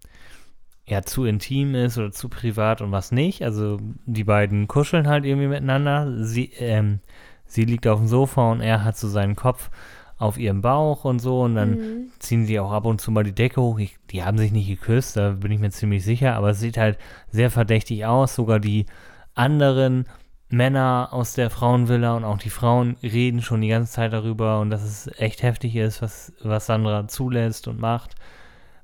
[0.88, 3.44] ja zu intim ist oder zu privat und was nicht.
[3.44, 6.26] Also die beiden kuscheln halt irgendwie miteinander.
[6.26, 7.00] Sie, ähm,
[7.46, 9.70] sie liegt auf dem Sofa und er hat so seinen Kopf
[10.18, 12.12] auf ihrem Bauch und so und dann Mhm.
[12.20, 13.80] ziehen sie auch ab und zu mal die Decke hoch.
[13.80, 16.78] Ich, die haben sich nicht geküsst, da bin ich mir ziemlich sicher, aber es sieht
[16.78, 16.98] halt
[17.30, 18.36] sehr verdächtig aus.
[18.36, 18.86] Sogar die
[19.34, 20.06] anderen
[20.52, 24.70] Männer aus der Frauenvilla und auch die Frauen reden schon die ganze Zeit darüber und
[24.70, 28.16] dass es echt heftig ist, was, was Sandra zulässt und macht,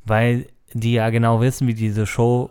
[0.05, 2.49] weil die ja genau wissen, wie diese Show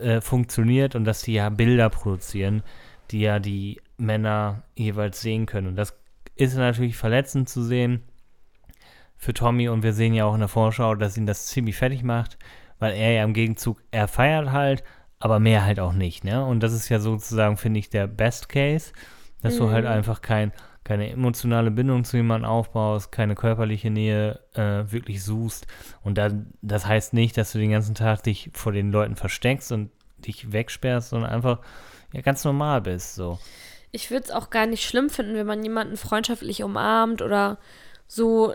[0.00, 2.62] äh, funktioniert und dass die ja Bilder produzieren,
[3.10, 5.68] die ja die Männer jeweils sehen können.
[5.68, 5.94] Und das
[6.36, 8.02] ist natürlich verletzend zu sehen
[9.16, 12.02] für Tommy und wir sehen ja auch in der Vorschau, dass ihn das ziemlich fertig
[12.02, 12.38] macht,
[12.78, 14.82] weil er ja im Gegenzug, er feiert halt,
[15.20, 16.44] aber mehr halt auch nicht, ne?
[16.44, 18.92] Und das ist ja sozusagen, finde ich, der Best Case,
[19.42, 19.92] dass du halt Mhm.
[19.92, 20.52] einfach kein,
[20.84, 25.66] keine emotionale Bindung zu jemandem aufbaust, keine körperliche Nähe äh, wirklich suchst.
[26.02, 29.72] Und dann, das heißt nicht, dass du den ganzen Tag dich vor den Leuten versteckst
[29.72, 31.60] und dich wegsperrst, sondern einfach
[32.12, 33.40] ja, ganz normal bist, so.
[33.92, 37.58] Ich würde es auch gar nicht schlimm finden, wenn man jemanden freundschaftlich umarmt oder
[38.06, 38.54] so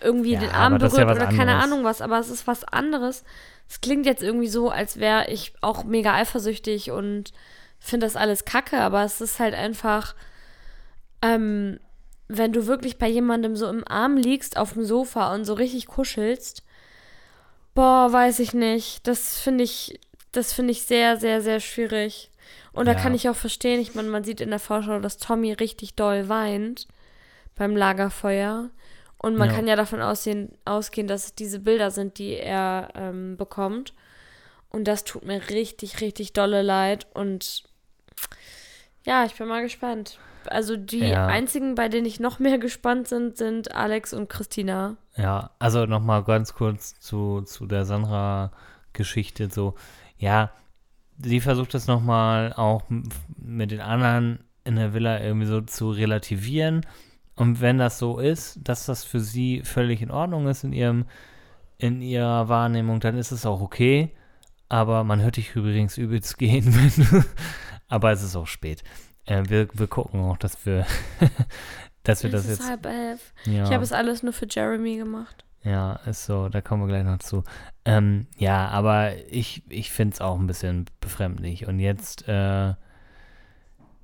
[0.00, 1.56] irgendwie Ja, den Arm ja berührt was oder keine anderes.
[1.56, 3.24] Ahnung was, aber es ist was anderes.
[3.70, 7.32] Es klingt jetzt irgendwie so, als wäre ich auch mega eifersüchtig und
[7.78, 10.16] finde das alles kacke, aber es ist halt einfach,
[11.22, 11.78] ähm,
[12.26, 15.86] wenn du wirklich bei jemandem so im Arm liegst auf dem Sofa und so richtig
[15.86, 16.64] kuschelst,
[17.76, 19.06] boah, weiß ich nicht.
[19.06, 20.00] Das finde ich,
[20.32, 22.30] das finde ich sehr, sehr, sehr schwierig.
[22.72, 22.98] Und da Ja.
[22.98, 26.28] kann ich auch verstehen, ich meine, man sieht in der Vorschau, dass Tommy richtig doll
[26.28, 26.88] weint
[27.54, 28.70] beim Lagerfeuer.
[29.22, 29.54] Und man Ja.
[29.54, 33.92] kann ja davon aussehen, ausgehen, dass es diese Bilder sind, die er ähm, bekommt.
[34.70, 37.06] Und das tut mir richtig, richtig dolle leid.
[37.12, 37.64] Und
[39.04, 40.18] ja, ich bin mal gespannt.
[40.46, 41.26] Also die Ja.
[41.26, 44.96] einzigen, bei denen ich noch mehr gespannt sind, sind Alex und Christina.
[45.16, 49.50] Ja, also nochmal ganz kurz zu, zu der Sandra-Geschichte.
[49.50, 49.74] So,
[50.16, 50.50] ja,
[51.22, 52.84] sie versucht das nochmal auch
[53.36, 56.86] mit den anderen in der Villa irgendwie so zu relativieren.
[57.40, 61.06] Und wenn das so ist, dass das für sie völlig in Ordnung ist in ihrem,
[61.78, 64.14] in ihrer Wahrnehmung, dann ist es auch okay.
[64.68, 67.24] Aber man hört dich übrigens übelst gehen, wenn du,
[67.88, 68.84] aber es ist auch spät.
[69.24, 70.84] Äh, wir, wir gucken auch, dass wir,
[72.02, 72.68] dass wir Es das ist jetzt.
[72.68, 73.32] halb elf.
[73.46, 73.64] Ja.
[73.64, 75.46] Ich habe es alles nur für Jeremy gemacht.
[75.62, 77.44] Ja, ist so, da kommen wir gleich noch zu.
[77.86, 81.66] Ähm, ja, aber ich, ich finde es auch ein bisschen befremdlich.
[81.66, 82.74] Und jetzt, äh,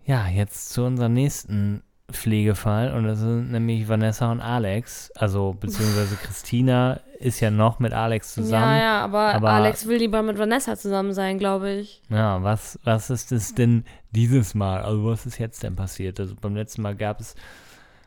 [0.07, 2.95] ja, jetzt zu unserem nächsten Pflegefall.
[2.95, 5.11] Und das sind nämlich Vanessa und Alex.
[5.17, 8.63] Also, beziehungsweise Christina ist ja noch mit Alex zusammen.
[8.77, 12.03] Ja, ja, aber, aber- Alex will lieber mit Vanessa zusammen sein, glaube ich.
[12.11, 14.83] Ja, was, was ist es denn dieses Mal?
[14.83, 16.21] Also, was ist jetzt denn passiert?
[16.21, 17.35] Also, beim letzten Mal gab es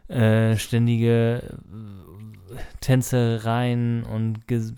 [0.08, 4.74] äh, ständige äh, Tänzereien und ges-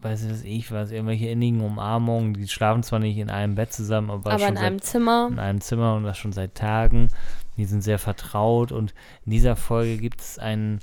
[0.00, 2.34] weiß ich was ich was, irgendwelche innigen Umarmungen.
[2.34, 5.28] Die schlafen zwar nicht in einem Bett zusammen, aber, aber schon in seit, einem Zimmer.
[5.30, 7.08] in einem Zimmer und das schon seit Tagen.
[7.58, 8.94] Die sind sehr vertraut und
[9.26, 10.80] in dieser Folge gibt es einen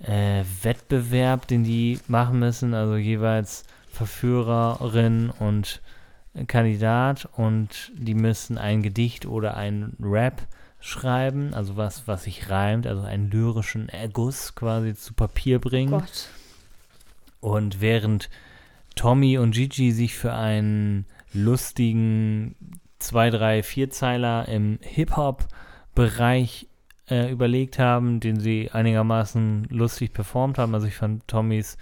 [0.00, 2.74] äh, Wettbewerb, den die machen müssen.
[2.74, 5.80] Also jeweils Verführerin und
[6.46, 10.42] Kandidat und die müssen ein Gedicht oder ein Rap
[10.80, 15.92] schreiben, also was, was sich reimt, also einen lyrischen Erguss quasi zu Papier bringen.
[15.92, 16.28] Gott.
[17.40, 18.28] Und während
[18.96, 22.54] Tommy und Gigi sich für einen lustigen
[22.98, 24.78] 2, 3, 4 Zeiler im
[25.94, 26.68] Hip-Hop-Bereich
[27.08, 30.74] äh, überlegt haben, den sie einigermaßen lustig performt haben.
[30.74, 31.76] Also ich fand Tommys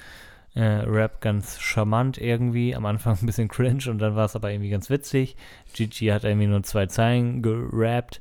[0.55, 2.75] äh, Rap ganz charmant irgendwie.
[2.75, 5.37] Am Anfang ein bisschen cringe und dann war es aber irgendwie ganz witzig.
[5.75, 8.20] Gigi hat irgendwie nur zwei Zeilen gerappt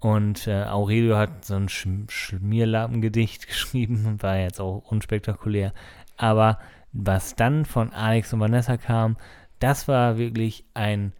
[0.00, 5.72] und äh, Aurelio hat so ein Sch Schmierlappengedicht geschrieben und war jetzt auch unspektakulär.
[6.16, 6.58] Aber
[6.92, 9.16] was dann von Alex und Vanessa kam,
[9.60, 11.12] das war wirklich ein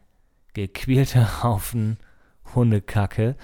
[0.55, 1.99] gequälter Haufen
[2.55, 3.37] Hundekacke.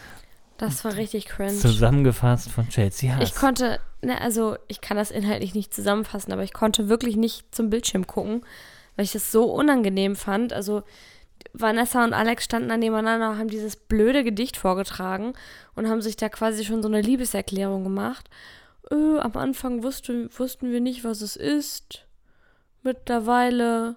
[0.59, 1.55] Das war richtig cringe.
[1.55, 3.23] Zusammengefasst von Chelsea Haas.
[3.23, 7.55] Ich konnte, ne, also ich kann das inhaltlich nicht zusammenfassen, aber ich konnte wirklich nicht
[7.55, 8.43] zum Bildschirm gucken,
[8.97, 10.53] weil ich das so unangenehm fand.
[10.53, 10.83] Also
[11.53, 15.35] Vanessa und Alex standen dann nebeneinander, haben dieses blöde Gedicht vorgetragen
[15.75, 18.29] und haben sich da quasi schon so eine Liebeserklärung gemacht.
[18.91, 22.07] Äh, am Anfang wusste, wussten wir nicht, was es ist.
[22.83, 23.97] Mittlerweile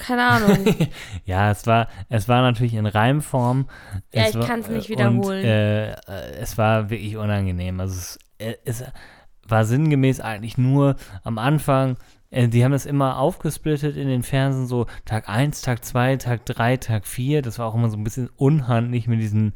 [0.00, 0.58] keine Ahnung.
[1.24, 3.68] ja, es war, es war natürlich in Reimform.
[4.12, 5.44] Ja, Es ich war- kann's nicht und, wiederholen.
[5.44, 5.96] Äh, äh,
[6.40, 7.80] es war wirklich unangenehm.
[7.80, 8.84] Also es, äh, es
[9.46, 11.96] war sinngemäß eigentlich nur am Anfang,
[12.30, 16.46] äh, die haben es immer aufgesplittet in den Fernsehen, so Tag 1, Tag 2, Tag
[16.46, 17.42] 3, Tag 4.
[17.42, 19.52] Das war auch immer so ein bisschen unhandlich mit diesen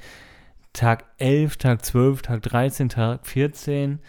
[0.73, 4.01] Tag 11, Tag 12, Tag 13, Tag 14.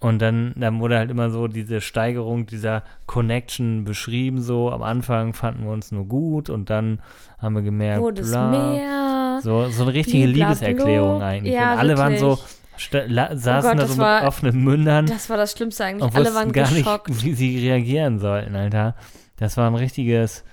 [0.00, 5.32] Und dann, dann wurde halt immer so diese Steigerung dieser Connection beschrieben, so am Anfang
[5.32, 7.00] fanden wir uns nur gut und dann
[7.38, 8.48] haben wir gemerkt, Wurde bla.
[8.50, 9.40] mehr?
[9.42, 10.26] So, so eine richtige.
[10.26, 11.52] Liebeserklärung eigentlich.
[11.54, 12.38] Ja, und alle waren so,
[12.78, 13.10] wirklich.
[13.10, 16.04] la- saßen Gott, da so mit war- offenen Mündern Das war das Schlimmste eigentlich.
[16.04, 17.08] und Alle waren gar geschockt.
[17.08, 18.94] nicht, wie sie reagieren sollten, Alter.
[19.36, 20.44] Das war ein richtiges,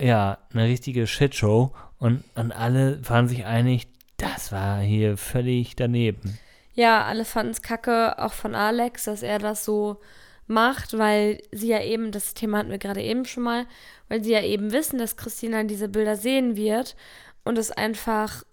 [0.00, 3.86] ja, eine richtige Shitshow und, und alle waren sich einig,
[4.18, 6.38] das war hier völlig daneben.
[6.74, 10.00] Ja, alle fanden es kacke, auch von Alex, dass er das so
[10.46, 13.66] macht, weil sie ja eben, das Thema hatten wir gerade eben schon mal,
[14.08, 16.96] weil sie ja eben wissen, dass Christina diese Bilder sehen wird
[17.44, 18.44] und es einfach,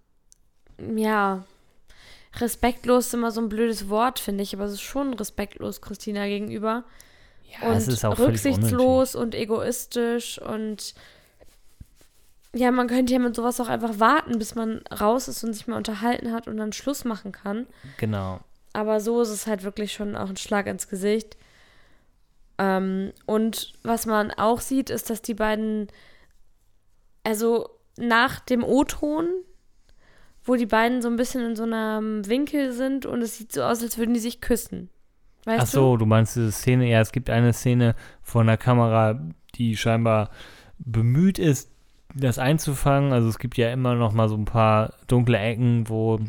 [0.77, 1.43] ja,
[2.39, 6.27] respektlos ist immer so ein blödes Wort, finde ich, aber es ist schon respektlos Christina
[6.27, 6.85] gegenüber.
[7.61, 10.93] Ja, und es ist auch rücksichtslos und egoistisch und
[12.53, 15.67] ja, man könnte ja mit sowas auch einfach warten, bis man raus ist und sich
[15.67, 17.65] mal unterhalten hat und dann Schluss machen kann.
[17.97, 18.41] Genau.
[18.73, 21.37] Aber so ist es halt wirklich schon auch ein Schlag ins Gesicht.
[22.57, 25.87] Ähm, und was man auch sieht, ist, dass die beiden,
[27.23, 29.27] also nach dem O-Ton,
[30.43, 33.63] wo die beiden so ein bisschen in so einem Winkel sind und es sieht so
[33.63, 34.89] aus, als würden die sich küssen.
[35.45, 39.19] Weißt Ach so, du meinst diese Szene, ja, es gibt eine Szene von einer Kamera,
[39.55, 40.29] die scheinbar
[40.77, 41.70] bemüht ist,
[42.15, 43.13] das einzufangen.
[43.13, 46.19] Also es gibt ja immer noch mal so ein paar dunkle Ecken, wo,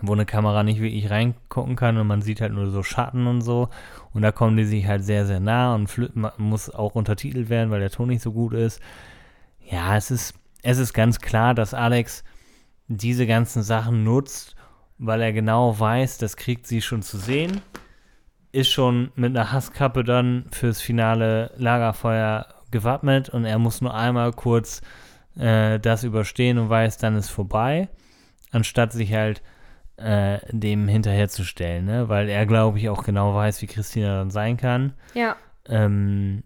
[0.00, 3.42] wo eine Kamera nicht wirklich reingucken kann und man sieht halt nur so Schatten und
[3.42, 3.68] so.
[4.12, 5.90] Und da kommen die sich halt sehr, sehr nah und
[6.38, 8.80] muss auch untertitelt werden, weil der Ton nicht so gut ist.
[9.70, 12.24] Ja, es ist, es ist ganz klar, dass Alex
[12.88, 14.56] diese ganzen Sachen nutzt,
[14.98, 17.62] weil er genau weiß, das kriegt sie schon zu sehen
[18.54, 24.32] ist schon mit einer Hasskappe dann fürs finale Lagerfeuer gewappnet und er muss nur einmal
[24.32, 24.82] kurz
[25.38, 27.88] äh, das überstehen und weiß, dann ist vorbei,
[28.50, 29.42] anstatt sich halt
[29.96, 32.08] äh, dem hinterherzustellen, ne?
[32.08, 34.94] weil er, glaube ich, auch genau weiß, wie Christina dann sein kann.
[35.14, 36.42] Ja, Ähm,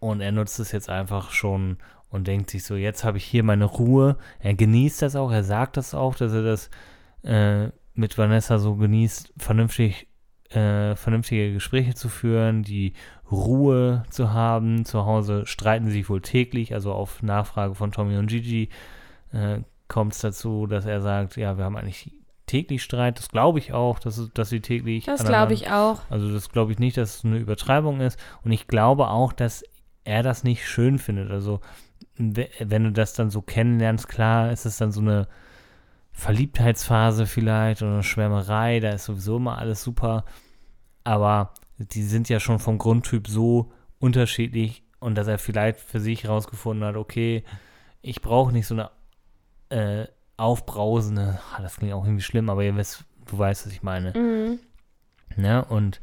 [0.00, 1.78] und er nutzt es jetzt einfach schon
[2.10, 4.18] und denkt sich so, jetzt habe ich hier meine Ruhe.
[4.40, 6.70] Er genießt das auch, er sagt das auch, dass er das
[7.22, 10.08] äh, mit Vanessa so genießt, vernünftig,
[10.50, 12.94] äh, vernünftige Gespräche zu führen, die
[13.32, 14.84] Ruhe zu haben.
[14.84, 18.68] Zu Hause streiten sie sich wohl täglich, also auf Nachfrage von Tommy und Gigi
[19.32, 22.12] äh, kommt es dazu, dass er sagt, ja, wir haben eigentlich
[22.46, 23.18] täglich Streit.
[23.18, 26.00] Das glaube ich auch, dass, dass sie täglich das glaube ich auch.
[26.10, 28.18] also das glaube ich nicht, dass es eine Übertreibung ist.
[28.44, 29.64] Und ich glaube auch, dass
[30.04, 31.30] er das nicht schön findet.
[31.30, 31.60] Also
[32.16, 35.28] we- wenn du das dann so kennenlernst, klar ist es dann so eine
[36.12, 40.24] Verliebtheitsphase vielleicht oder eine Schwärmerei, da ist sowieso immer alles super.
[41.04, 46.24] Aber die sind ja schon vom Grundtyp so unterschiedlich und dass er vielleicht für sich
[46.24, 47.44] herausgefunden hat, okay,
[48.02, 48.90] ich brauche nicht so eine
[49.70, 53.82] äh, aufbrausende, ah, das klingt auch irgendwie schlimm, aber ihr wisst, du weißt, was ich
[53.82, 54.12] meine.
[54.16, 54.58] Mhm.
[55.36, 55.64] Ne?
[55.64, 56.00] Und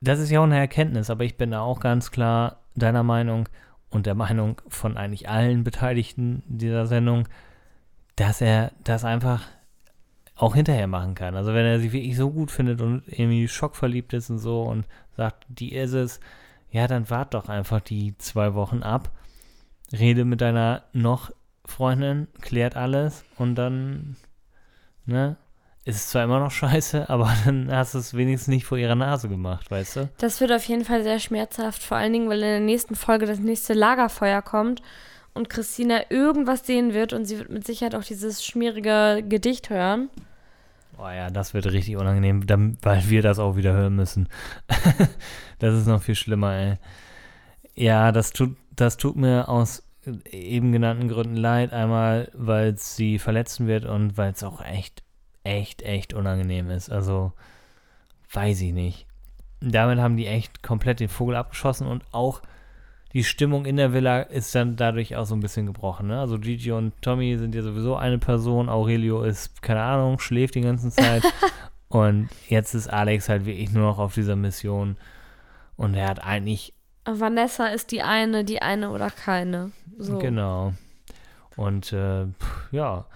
[0.00, 3.48] das ist ja auch eine Erkenntnis, aber ich bin da auch ganz klar deiner Meinung
[3.90, 7.28] und der Meinung von eigentlich allen Beteiligten dieser Sendung,
[8.16, 9.42] dass er das einfach
[10.36, 11.36] auch hinterher machen kann.
[11.36, 14.86] Also wenn er sie wirklich so gut findet und irgendwie schockverliebt ist und so und
[15.16, 16.20] sagt, die ist es,
[16.70, 19.10] ja, dann wart doch einfach die zwei Wochen ab,
[19.92, 21.30] rede mit deiner noch
[21.64, 24.16] Freundin, klärt alles und dann,
[25.06, 25.36] ne,
[25.84, 28.96] ist es zwar immer noch scheiße, aber dann hast du es wenigstens nicht vor ihrer
[28.96, 30.08] Nase gemacht, weißt du?
[30.18, 33.26] Das wird auf jeden Fall sehr schmerzhaft, vor allen Dingen, weil in der nächsten Folge
[33.26, 34.82] das nächste Lagerfeuer kommt
[35.34, 40.08] und Christina irgendwas sehen wird und sie wird mit Sicherheit auch dieses schmierige Gedicht hören.
[40.96, 42.46] Oh ja, das wird richtig unangenehm,
[42.82, 44.28] weil wir das auch wieder hören müssen.
[45.58, 46.78] das ist noch viel schlimmer, ey.
[47.74, 49.82] Ja, das tut, das tut mir aus
[50.30, 51.72] eben genannten Gründen leid.
[51.72, 55.02] Einmal, weil sie verletzen wird und weil es auch echt,
[55.42, 56.90] echt, echt unangenehm ist.
[56.90, 57.32] Also,
[58.32, 59.06] weiß ich nicht.
[59.60, 62.42] Damit haben die echt komplett den Vogel abgeschossen und auch
[63.14, 66.08] die Stimmung in der Villa ist dann dadurch auch so ein bisschen gebrochen.
[66.08, 66.18] Ne?
[66.18, 68.68] Also Gigi und Tommy sind ja sowieso eine Person.
[68.68, 71.22] Aurelio ist, keine Ahnung, schläft die ganze Zeit.
[71.88, 74.96] und jetzt ist Alex halt wirklich nur noch auf dieser Mission.
[75.76, 76.74] Und er hat eigentlich.
[77.04, 79.70] Vanessa ist die eine, die eine oder keine.
[79.96, 80.18] So.
[80.18, 80.72] Genau.
[81.54, 82.26] Und äh,
[82.72, 83.06] ja,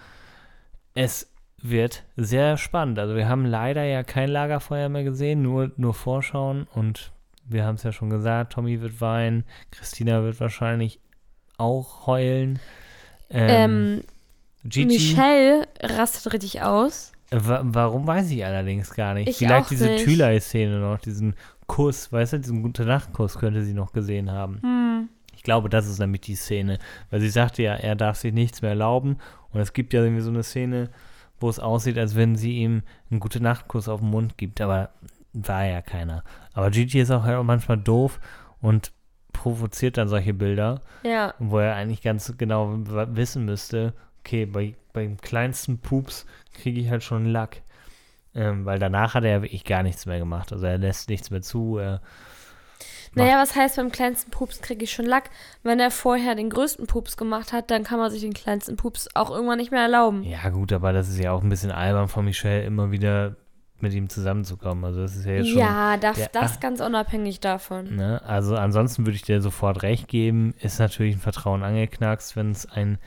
[0.94, 1.28] es
[1.60, 3.00] wird sehr spannend.
[3.00, 7.10] Also wir haben leider ja kein Lagerfeuer mehr gesehen, nur, nur Vorschauen und
[7.48, 11.00] wir haben es ja schon gesagt, Tommy wird weinen, Christina wird wahrscheinlich
[11.56, 12.58] auch heulen.
[13.30, 14.02] Ähm,
[14.64, 17.12] Gigi, Michelle rastet richtig aus.
[17.30, 19.28] wa warum weiß ich allerdings gar nicht.
[19.28, 19.96] Ich Vielleicht diese.
[19.96, 21.34] Thülei-Szene noch, diesen
[21.66, 24.60] Kuss, weißt du, diesen Gute-Nacht-Kuss könnte sie noch gesehen haben.
[24.62, 25.08] Hm.
[25.36, 26.78] Ich glaube, das ist nämlich die Szene,
[27.10, 29.18] weil sie sagte ja, er darf sich nichts mehr erlauben
[29.50, 30.90] und es gibt ja irgendwie so eine Szene,
[31.38, 34.90] wo es aussieht, als wenn sie ihm einen Gute-Nacht-Kuss auf den Mund gibt, aber
[35.32, 36.24] war ja keiner.
[36.58, 38.18] Aber Gigi ist auch halt auch manchmal doof
[38.60, 38.90] und
[39.32, 41.32] provoziert dann solche Bilder, Ja.
[41.38, 46.26] wo er eigentlich ganz genau wissen müsste, okay, bei, beim kleinsten Pups
[46.60, 47.62] kriege ich halt schon Lack.
[48.34, 50.52] Ähm, weil danach hat er ja wirklich gar nichts mehr gemacht.
[50.52, 51.78] Also er lässt nichts mehr zu.
[51.78, 52.00] Er
[53.14, 55.30] Naja, was heißt, beim kleinsten Pups kriege ich schon Lack?
[55.62, 59.06] Wenn er vorher den größten Pups gemacht hat, dann kann man sich den kleinsten Pups
[59.14, 60.24] auch irgendwann nicht mehr erlauben.
[60.24, 63.36] Ja, gut, aber das ist ja auch ein bisschen albern von Michelle, immer wieder
[63.82, 64.84] mit ihm zusammenzukommen.
[64.84, 65.58] Also das ist ja jetzt schon.
[65.58, 67.96] Ja, das, das ganz unabhängig davon.
[67.96, 68.20] Ne?
[68.24, 70.54] Also ansonsten würde ich dir sofort recht geben.
[70.60, 72.98] Ist natürlich ein Vertrauen angeknackst, wenn es einen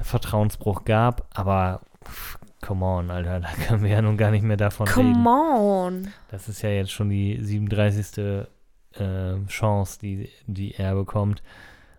[0.00, 4.56] Vertrauensbruch gab, aber pff, come on, Alter, da können wir ja nun gar nicht mehr
[4.56, 5.26] davon Come reden.
[5.26, 6.08] on.
[6.30, 8.46] Das ist ja jetzt schon die 37.
[8.96, 11.42] Äh, Chance, die, die er bekommt.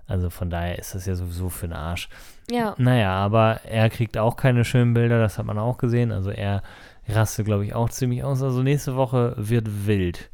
[0.07, 2.09] Also von daher ist das ja sowieso für den Arsch.
[2.49, 2.75] Ja.
[2.77, 6.11] Naja, aber er kriegt auch keine schönen Bilder, das hat man auch gesehen.
[6.11, 6.61] Also er
[7.07, 8.41] rastet, glaube ich, auch ziemlich aus.
[8.41, 10.29] Also nächste Woche wird wild.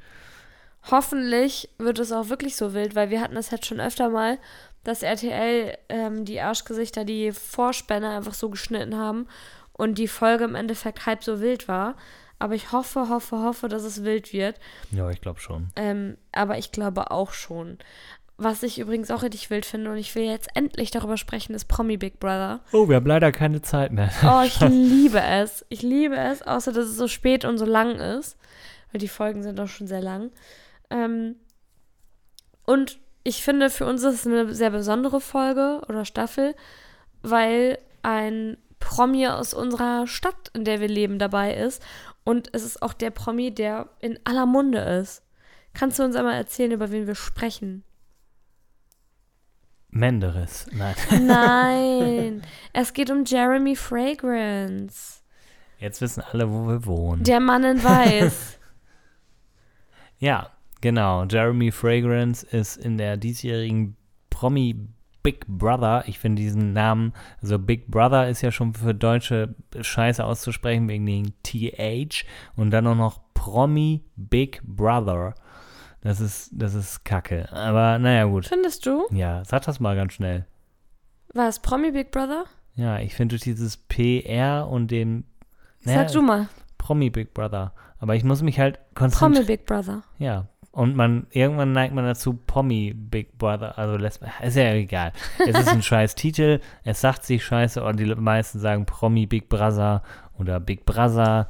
[0.89, 4.39] Hoffentlich wird es auch wirklich so wild, weil wir hatten das jetzt schon öfter mal,
[4.83, 9.27] dass RTL ähm, die Arschgesichter, die Vorspänne einfach so geschnitten haben
[9.73, 11.95] und die Folge im Endeffekt halb so wild war.
[12.39, 14.59] Aber ich hoffe, hoffe, hoffe, dass es wild wird.
[14.89, 15.67] Ja, ich glaube schon.
[15.75, 17.77] Ähm, aber ich glaube auch schon.
[18.43, 21.65] Was ich übrigens auch richtig wild finde und ich will jetzt endlich darüber sprechen, ist
[21.65, 22.61] Promi Big Brother.
[22.71, 24.09] Oh, wir haben leider keine Zeit mehr.
[24.25, 25.63] Oh, ich liebe es.
[25.69, 28.39] Ich liebe es, außer dass es so spät und so lang ist.
[28.91, 30.31] Weil die Folgen sind doch schon sehr lang.
[30.89, 31.35] Ähm,
[32.65, 36.55] und ich finde, für uns ist es eine sehr besondere Folge oder Staffel,
[37.21, 41.83] weil ein Promi aus unserer Stadt, in der wir leben, dabei ist.
[42.23, 45.21] Und es ist auch der Promi, der in aller Munde ist.
[45.75, 47.83] Kannst du uns einmal erzählen, über wen wir sprechen?
[49.91, 50.67] Menderes.
[50.71, 50.95] Nein.
[51.25, 52.41] Nein,
[52.73, 55.21] es geht um Jeremy Fragrance.
[55.79, 57.23] Jetzt wissen alle, wo wir wohnen.
[57.23, 58.57] Der Mann in Weiß.
[60.21, 61.25] Ja, genau.
[61.25, 63.97] Jeremy Fragrance ist in der diesjährigen
[64.29, 64.87] Promi
[65.23, 66.03] Big Brother.
[66.05, 71.07] Ich finde diesen Namen, also Big Brother ist ja schon für Deutsche scheiße auszusprechen wegen
[71.07, 72.25] den TH
[72.55, 75.33] und dann auch noch Promi Big Brother.
[76.01, 77.51] Das ist, das ist kacke.
[77.51, 78.47] Aber naja, gut.
[78.47, 79.05] Findest du?
[79.11, 80.45] Ja, sag das mal ganz schnell.
[81.33, 82.45] War es Promi Big Brother?
[82.75, 85.25] Ja, ich finde durch dieses PR und dem
[85.79, 86.47] Sag du mal.
[86.77, 87.73] Promi Big Brother.
[87.99, 89.33] Aber ich muss mich halt konzentrieren.
[89.33, 90.03] Promi Big Brother.
[90.17, 90.47] Ja.
[90.71, 95.11] Und man, irgendwann neigt man dazu, Pommy Big Brother, also lässt man, ist ja egal.
[95.45, 99.49] Es ist ein scheiß Titel, es sagt sich scheiße und die meisten sagen Promi Big
[99.49, 100.01] Brother
[100.39, 101.49] oder Big Brother,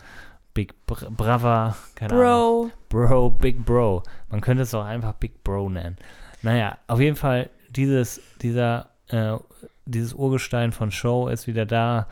[0.54, 2.72] Big Br Brother, keine Ahnung.
[2.90, 3.08] Bro.
[3.08, 4.04] Bro, Big Bro.
[4.30, 5.98] Man könnte es auch einfach Big Bro nennen.
[6.42, 9.38] Naja, auf jeden Fall, dieses, dieser, äh,
[9.86, 12.08] dieses Urgestein von Show ist wieder da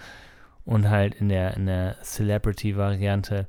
[0.66, 3.48] und halt in der, in der Celebrity-Variante.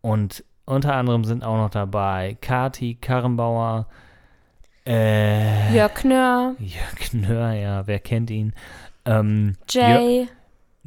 [0.00, 3.86] Und unter anderem sind auch noch dabei Kati Karrenbauer,
[4.86, 8.54] äh, Jörg Knör, Jörg Nör, ja, wer kennt ihn?
[9.04, 10.28] Ähm, Jay.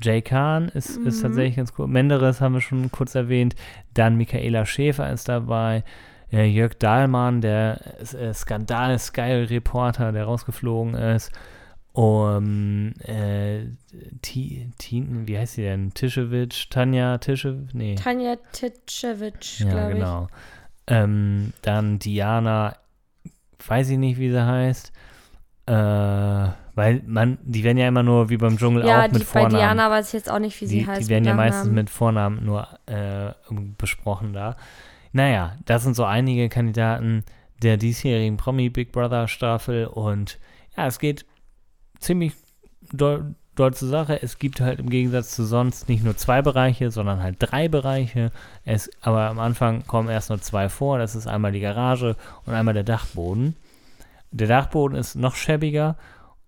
[0.01, 1.21] Jay Kahn ist, ist Mhm.
[1.21, 1.87] tatsächlich ganz cool.
[1.87, 3.55] Menderes haben wir schon kurz erwähnt.
[3.93, 5.83] Dann Michaela Schäfer ist dabei.
[6.31, 7.79] äh, Jörg Dahlmann, der
[8.19, 11.31] äh, Skandal-Sky-Reporter, der rausgeflogen ist.
[11.91, 13.65] Um, äh,
[14.23, 15.93] Ti- Tin, wie heißt sie denn?
[15.93, 17.73] Tischewitsch, Tanja Tischewitsch?
[17.75, 17.93] Nee.
[17.95, 20.27] Tanja Titschewitsch, Ja, glaube genau.
[20.87, 22.75] Ähm, dann Diana,
[23.67, 24.91] weiß ich nicht, wie sie heißt.
[25.67, 28.85] Äh, weil man, die werden ja immer nur wie beim Dschungel.
[28.85, 29.55] Ja, auch mit die, bei Vornamen.
[29.55, 31.01] Diana weiß ich jetzt auch nicht, wie sie die, heißt.
[31.01, 33.31] die werden ja meistens mit Vornamen nur äh,
[33.77, 34.55] besprochen da.
[35.11, 37.23] Naja, das sind so einige Kandidaten
[37.61, 40.39] der diesjährigen Promi Big Brother Staffel und
[40.75, 41.25] ja, es geht
[41.99, 42.33] ziemlich
[42.91, 44.21] doll, doll zur Sache.
[44.21, 48.31] Es gibt halt im Gegensatz zu sonst nicht nur zwei Bereiche, sondern halt drei Bereiche.
[48.65, 50.97] Es, aber am Anfang kommen erst nur zwei vor.
[50.97, 52.15] Das ist einmal die Garage
[52.45, 53.55] und einmal der Dachboden.
[54.31, 55.95] Der Dachboden ist noch schäbiger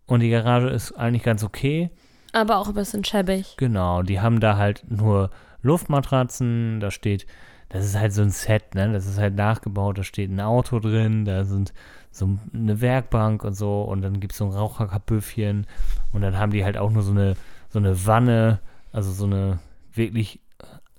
[0.07, 1.89] und die Garage ist eigentlich ganz okay.
[2.33, 3.55] Aber auch ein bisschen schäbig.
[3.57, 5.31] Genau, die haben da halt nur
[5.61, 7.25] Luftmatratzen, da steht,
[7.69, 8.91] das ist halt so ein Set, ne?
[8.91, 11.73] Das ist halt nachgebaut, da steht ein Auto drin, da sind
[12.11, 15.65] so eine Werkbank und so und dann gibt es so ein Raucherkabüffchen
[16.13, 17.35] und dann haben die halt auch nur so eine,
[17.69, 18.59] so eine Wanne,
[18.91, 19.59] also so eine
[19.93, 20.39] wirklich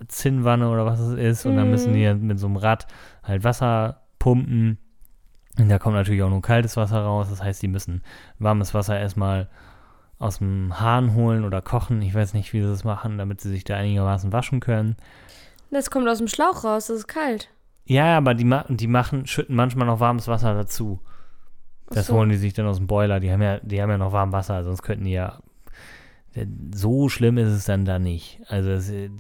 [0.09, 2.87] Zinnwanne oder was es ist und dann müssen die halt mit so einem Rad
[3.23, 4.79] halt Wasser pumpen
[5.59, 8.03] und da kommt natürlich auch nur kaltes Wasser raus, das heißt, die müssen
[8.39, 9.49] warmes Wasser erstmal
[10.19, 12.01] aus dem Hahn holen oder kochen.
[12.03, 14.97] Ich weiß nicht, wie sie das machen, damit sie sich da einigermaßen waschen können.
[15.71, 17.51] Das kommt aus dem Schlauch raus, das ist kalt.
[17.85, 21.01] Ja, aber die, ma die machen, schütten manchmal noch warmes Wasser dazu.
[21.89, 22.15] Das so.
[22.15, 23.21] holen die sich dann aus dem Boiler.
[23.21, 25.41] Die haben ja, die haben ja noch warmes Wasser, sonst könnten die ja.
[26.75, 28.41] So schlimm ist es dann da nicht.
[28.49, 29.11] Also es, die,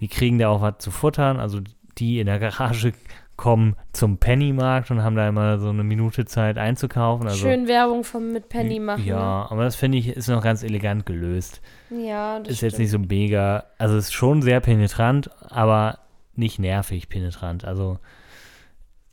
[0.00, 1.38] die kriegen da auch was zu futtern.
[1.38, 1.60] Also
[1.98, 2.92] die in der Garage
[3.36, 7.26] kommen zum Pennymarkt und haben da immer so eine Minute Zeit einzukaufen.
[7.26, 9.02] Also, Schön Werbung vom mit Penny machen.
[9.02, 9.10] ne?
[9.10, 11.60] Ja, aber das finde ich ist noch ganz elegant gelöst.
[11.90, 12.80] Ja, das ist jetzt stimmt.
[12.80, 15.98] nicht so mega, also ist schon sehr penetrant, aber
[16.34, 17.64] nicht nervig penetrant.
[17.64, 17.98] Also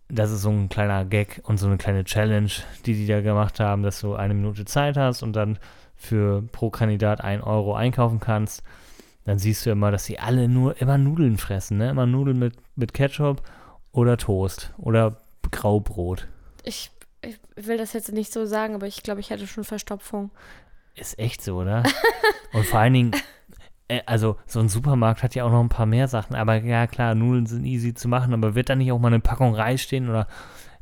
[0.07, 2.51] das ist so ein kleiner Gag und so eine kleine Challenge,
[2.86, 5.57] die die da gemacht haben, dass du eine Minute Zeit hast und dann
[5.95, 8.63] für pro Kandidat ein Euro einkaufen kannst.
[9.26, 11.89] Dann siehst du immer, dass sie alle nur immer Nudeln fressen, ne?
[11.89, 13.41] Immer Nudeln mit, mit Ketchup
[13.94, 15.16] oder Toast oder
[15.52, 16.28] Graubrot.
[16.64, 16.91] Ich,
[17.22, 20.32] ich will das jetzt nicht so sagen, aber ich glaube, ich hätte schon Verstopfung.
[20.96, 21.84] Ist echt so, oder?
[22.54, 23.12] Und vor allen Dingen,
[23.88, 26.86] äh, also so ein Supermarkt hat ja auch noch ein paar mehr Sachen, aber ja
[26.88, 29.82] klar, Nudeln sind easy zu machen, aber wird da nicht auch mal eine Packung Reis
[29.82, 30.28] stehen oder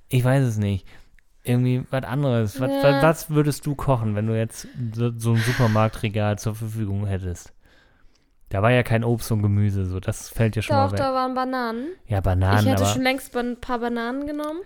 [0.09, 0.87] ich weiß es nicht.
[1.43, 2.59] Irgendwie was anderes.
[2.59, 2.83] Was, Ja.
[2.83, 7.51] was, was würdest du kochen, wenn du jetzt so, so ein Supermarktregal zur Verfügung hättest?
[8.51, 10.97] Da war ja kein Obst und Gemüse, so das fällt ja schon Doch, mal weg.
[10.99, 11.87] da waren Bananen.
[12.07, 14.59] Ja, Bananen, ich hätte aber schon längst ein paar Bananen genommen.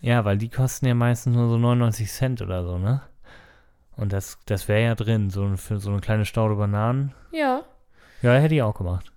[0.00, 3.02] ja, weil die kosten ja meistens nur so 99 Cent oder so, ne?
[3.96, 7.12] Und das, das wäre ja drin, so für so eine kleine Staude Bananen.
[7.32, 7.62] Ja.
[8.22, 9.10] Ja, hätte ich auch gemacht.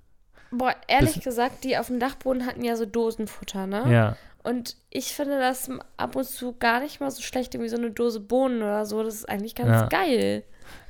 [0.50, 3.84] Boah, ehrlich Bis- gesagt, die auf dem Dachboden hatten ja so Dosenfutter, ne?
[3.94, 4.18] Ja.
[4.44, 7.92] Und ich finde das ab und zu gar nicht mal so schlecht, irgendwie so eine
[7.92, 9.04] Dose Bohnen oder so.
[9.04, 9.86] Das ist eigentlich ganz Ja.
[9.88, 10.44] geil.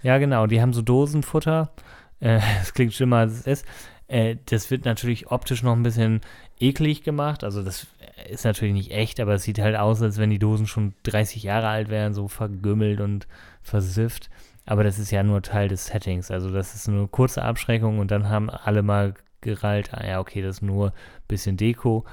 [0.03, 0.47] Ja, genau.
[0.47, 1.69] Die haben so Dosenfutter.
[2.21, 3.65] Äh, das klingt schlimmer, als es ist.
[4.07, 6.21] Äh, das wird natürlich optisch noch ein bisschen
[6.59, 7.43] eklig gemacht.
[7.43, 7.87] Also das
[8.29, 11.43] ist natürlich nicht echt, aber es sieht halt aus, als wenn die Dosen schon 30
[11.43, 13.27] Jahre alt wären, so vergümmelt und
[13.61, 14.29] versifft.
[14.65, 16.31] Aber das ist ja nur Teil des Settings.
[16.31, 20.19] Also das ist nur eine kurze Abschreckung und dann haben alle mal gerallt, ah ja,
[20.19, 20.93] okay, das ist nur ein
[21.27, 22.05] bisschen Deko.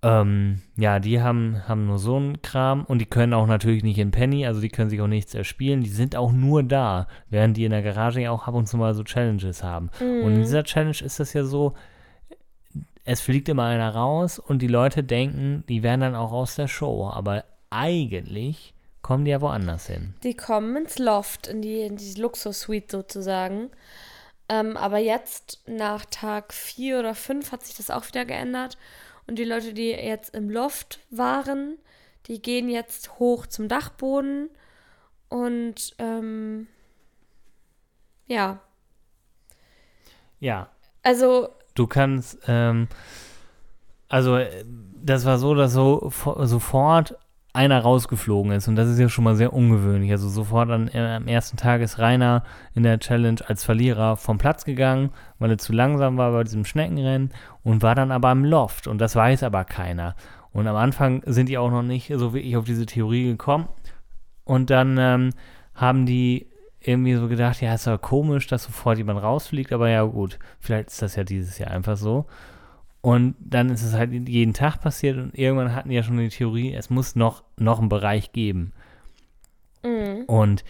[0.00, 3.98] Ähm, ja, die haben, haben nur so einen Kram und die können auch natürlich nicht
[3.98, 5.80] in Penny, also die können sich auch nichts erspielen.
[5.80, 8.76] Die sind auch nur da, während die in der Garage ja auch ab und zu
[8.76, 9.90] mal so Challenges haben.
[10.00, 11.74] Und in dieser Challenge ist das ja so,
[13.04, 16.68] es fliegt immer einer raus und die Leute denken, die wären dann auch aus der
[16.68, 17.08] Show.
[17.08, 20.14] Aber eigentlich kommen die ja woanders hin.
[20.22, 23.70] Die kommen ins Loft, in die, in die Luxus-Suite sozusagen.
[24.50, 28.76] Ähm, aber jetzt, nach Tag 4 oder 5, hat sich das auch wieder geändert.
[29.28, 31.78] Und die Leute, die jetzt im Loft waren,
[32.26, 34.50] die gehen jetzt hoch zum Dachboden.
[35.28, 36.66] Und ähm,
[38.26, 38.60] ja,
[40.40, 40.70] Ja,
[41.02, 42.88] also Du kannst, ähm,
[44.08, 44.64] also äh,
[45.02, 47.16] das war so, dass so fo- sofort
[47.58, 50.12] einer rausgeflogen ist und das ist ja schon mal sehr ungewöhnlich.
[50.12, 54.38] Also sofort an, äh, am ersten Tag ist Rainer in der Challenge als Verlierer vom
[54.38, 57.32] Platz gegangen, weil er zu langsam war bei diesem Schneckenrennen
[57.64, 60.14] und war dann aber im Loft und das weiß aber keiner.
[60.52, 63.68] Und am Anfang sind die auch noch nicht so wirklich auf diese Theorie gekommen
[64.44, 65.30] und dann ähm,
[65.74, 66.46] haben die
[66.80, 70.90] irgendwie so gedacht, ja, ist aber komisch, dass sofort jemand rausfliegt, aber ja gut, vielleicht
[70.90, 72.26] ist das ja dieses Jahr einfach so.
[73.00, 76.28] Und dann ist es halt jeden Tag passiert und irgendwann hatten die ja schon die
[76.28, 78.72] Theorie, es muss noch, noch einen Bereich geben.
[79.84, 80.64] mh, Und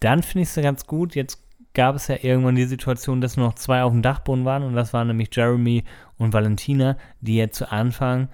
[0.00, 1.42] dann finde ich es ganz gut, jetzt
[1.74, 4.74] gab es ja irgendwann die Situation, dass nur noch zwei auf dem Dachboden waren und
[4.76, 5.84] das waren nämlich Jeremy
[6.18, 8.28] und Valentina, die ja zu Anfang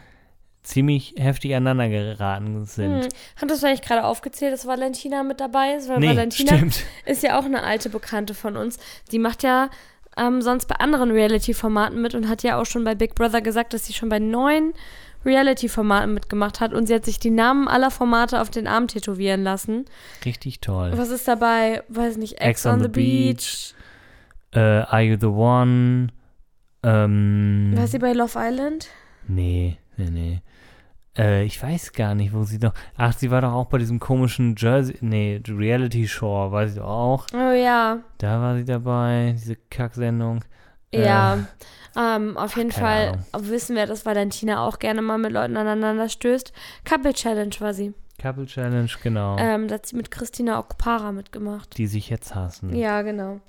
[0.63, 3.05] ziemlich heftig aneinander geraten sind.
[3.05, 3.09] Hm.
[3.37, 5.89] Hattest du eigentlich gerade aufgezählt, dass Valentina mit dabei ist?
[5.89, 6.85] Weil Nee, Valentina stimmt.
[7.07, 8.79] ist ja auch eine alte Bekannte von uns.
[9.11, 9.71] Die macht ja
[10.19, 13.73] ähm, sonst bei anderen Reality-Formaten mit und hat ja auch schon bei Big Brother gesagt,
[13.75, 14.73] dass sie schon bei neun
[15.25, 19.43] Reality-Formaten mitgemacht hat und sie hat sich die Namen aller Formate auf den Arm tätowieren
[19.43, 19.85] lassen.
[20.25, 20.93] Richtig toll.
[20.95, 21.83] Was ist dabei?
[21.89, 23.75] Weiß nicht, Ex, on, the, Beach.
[24.53, 26.09] Äh, Are You the One?
[26.83, 28.89] Ähm, War sie bei Love Island?
[29.27, 30.41] Nee, nee, nee.
[31.19, 32.73] Äh, ich weiß gar nicht, wo sie doch.
[32.97, 34.97] Ach, sie war doch auch bei diesem komischen Jersey.
[35.01, 37.27] Nee, Reality Show, war sie doch auch.
[37.35, 37.99] Oh ja.
[38.19, 40.45] Da war sie dabei, diese Kacksendung.
[40.95, 41.47] Ja.
[41.97, 43.51] Ähm, auf jeden Fall Ahnung.
[43.51, 46.53] wissen wir, dass Valentina auch gerne mal mit Leuten aneinander stößt.
[46.85, 47.93] Couple Challenge war sie.
[48.21, 49.37] Couple Challenge, genau.
[49.39, 51.77] Ähm, da hat sie mit Christina Okpara mitgemacht.
[51.79, 52.75] Die sich jetzt hassen.
[52.75, 53.41] Ja, genau.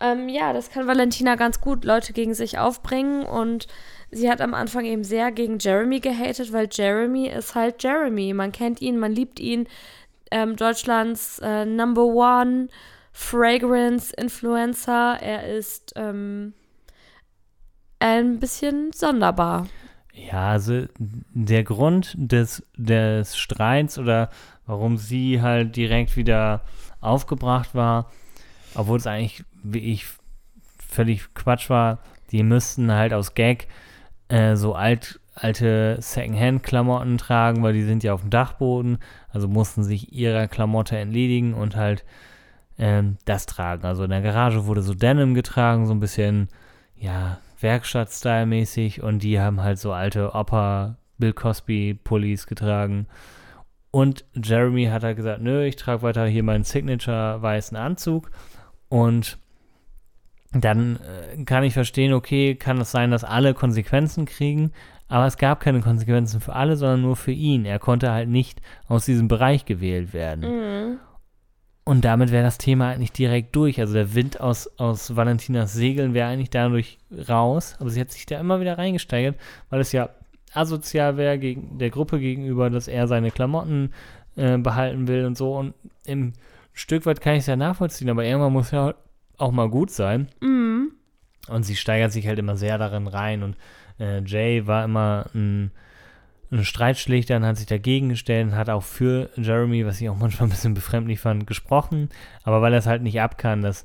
[0.00, 3.66] Ähm, ja, das kann Valentina ganz gut Leute gegen sich aufbringen und
[4.10, 8.32] sie hat am Anfang eben sehr gegen Jeremy gehatet, weil Jeremy ist halt Jeremy.
[8.34, 9.68] Man kennt ihn, man liebt ihn.
[10.30, 12.68] Ähm, Deutschlands äh, Number One
[13.12, 15.18] Fragrance Influencer.
[15.20, 16.54] Er ist ähm,
[17.98, 19.68] ein bisschen sonderbar.
[20.14, 24.30] Ja, also der Grund des, des Streits oder
[24.66, 26.62] warum sie halt direkt wieder
[27.00, 28.10] aufgebracht war,
[28.74, 30.06] obwohl es eigentlich, wie ich,
[30.88, 31.98] völlig Quatsch war,
[32.30, 33.68] die müssten halt aus Gag
[34.28, 38.98] äh, so alt, alte Secondhand-Klamotten tragen, weil die sind ja auf dem Dachboden,
[39.30, 42.04] also mussten sich ihrer Klamotte entledigen und halt
[42.78, 43.84] ähm, das tragen.
[43.84, 46.48] Also in der Garage wurde so Denim getragen, so ein bisschen,
[46.96, 53.06] ja, Werkstatt-Style-mäßig und die haben halt so alte Opa Bill Cosby-Pullis getragen.
[53.90, 58.30] Und Jeremy hat halt gesagt, nö, ich trage weiter hier meinen Signature weißen Anzug.
[58.88, 59.38] Und
[60.52, 64.72] dann äh, kann ich verstehen, okay, kann es sein, dass alle Konsequenzen kriegen,
[65.08, 67.64] aber es gab keine Konsequenzen für alle, sondern nur für ihn.
[67.64, 70.40] Er konnte halt nicht aus diesem Bereich gewählt werden.
[70.40, 70.98] Mhm.
[71.84, 73.80] Und damit wäre das Thema halt nicht direkt durch.
[73.80, 76.98] Also der Wind aus, aus Valentinas Segeln wäre eigentlich dadurch
[77.28, 77.76] raus.
[77.80, 79.36] Aber sie hat sich da immer wieder reingesteigert,
[79.68, 80.10] weil es ja
[80.54, 83.92] asozial wäre gegen der Gruppe gegenüber, dass er seine Klamotten
[84.36, 85.56] äh, behalten will und so.
[85.56, 85.74] Und
[86.04, 86.34] im
[86.72, 88.94] Stück weit kann ich es ja nachvollziehen, aber irgendwann muss ja
[89.42, 90.28] auch mal gut sein.
[90.40, 90.92] Mhm.
[91.48, 93.42] Und sie steigert sich halt immer sehr darin rein.
[93.42, 93.56] Und
[93.98, 95.72] äh, Jay war immer ein,
[96.50, 100.18] ein Streitschlichter und hat sich dagegen gestellt und hat auch für Jeremy, was ich auch
[100.18, 102.08] manchmal ein bisschen befremdlich fand, gesprochen.
[102.44, 103.84] Aber weil er es halt nicht abkann, dass,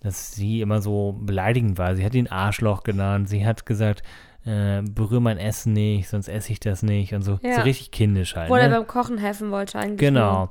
[0.00, 1.94] dass sie immer so beleidigend war.
[1.94, 3.28] Sie hat ihn Arschloch genannt.
[3.28, 4.02] Sie hat gesagt,
[4.46, 7.14] äh, berühr mein Essen nicht, sonst esse ich das nicht.
[7.14, 7.56] Und so, Ja.
[7.56, 8.50] so richtig kindisch halt.
[8.50, 8.76] Wo er ne?
[8.76, 9.98] beim Kochen helfen wollte eigentlich.
[9.98, 10.50] Genau.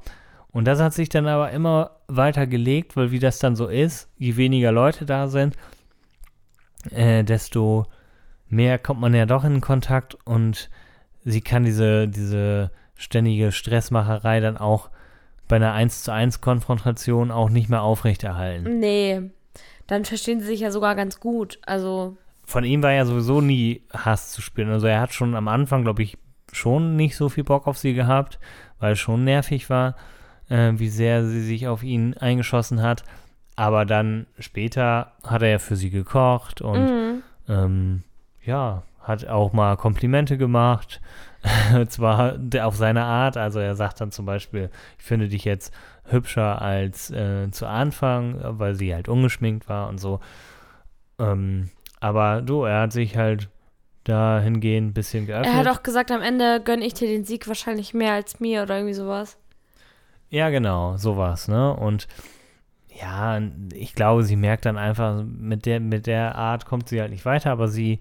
[0.53, 4.09] Und das hat sich dann aber immer weiter gelegt, weil wie das dann so ist,
[4.17, 5.57] je weniger Leute da sind,
[6.91, 7.87] äh, desto
[8.47, 10.69] mehr kommt man ja doch in Kontakt und
[11.25, 14.89] sie kann diese, diese ständige Stressmacherei dann auch
[15.47, 18.79] bei einer 1 zu 1 Konfrontation auch nicht mehr aufrechterhalten.
[18.79, 19.31] Nee.
[19.87, 21.59] Dann verstehen sie sich ja sogar ganz gut.
[21.65, 24.69] Also, Von ihm war ja sowieso nie Hass zu spüren.
[24.69, 26.17] Also er hat schon am Anfang, glaube ich,
[26.51, 28.39] schon nicht so viel Bock auf sie gehabt,
[28.79, 29.95] weil es schon nervig war,
[30.53, 33.03] äh, wie sehr sie sich auf ihn eingeschossen hat.
[33.55, 37.23] Aber dann später hat er ja für sie gekocht und mhm.
[37.49, 38.03] ähm,
[38.43, 41.01] ja, hat auch mal Komplimente gemacht.
[41.89, 43.35] Zwar auf seine Art.
[43.35, 45.73] Also er sagt dann zum Beispiel, ich finde dich jetzt
[46.05, 50.19] hübscher als äh, zu Anfang, weil sie halt ungeschminkt war und so.
[51.19, 53.49] Ähm, aber du, er hat sich halt
[54.03, 55.53] dahingehend ein bisschen geöffnet.
[55.53, 58.63] er hat auch gesagt, am Ende gönne ich dir den Sieg wahrscheinlich mehr als mir
[58.63, 59.37] oder irgendwie sowas.
[60.33, 61.75] Ja, genau, sowas, ne?
[61.75, 62.07] Und
[62.99, 63.39] ja,
[63.71, 67.23] ich glaube, sie merkt dann einfach, mit der, mit der Art kommt sie halt nicht
[67.25, 67.99] weiter, aber sie,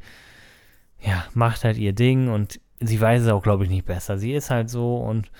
[0.98, 4.16] ja, macht halt ihr Ding und sie weiß es auch, glaube ich, nicht besser.
[4.16, 5.30] Sie ist halt so und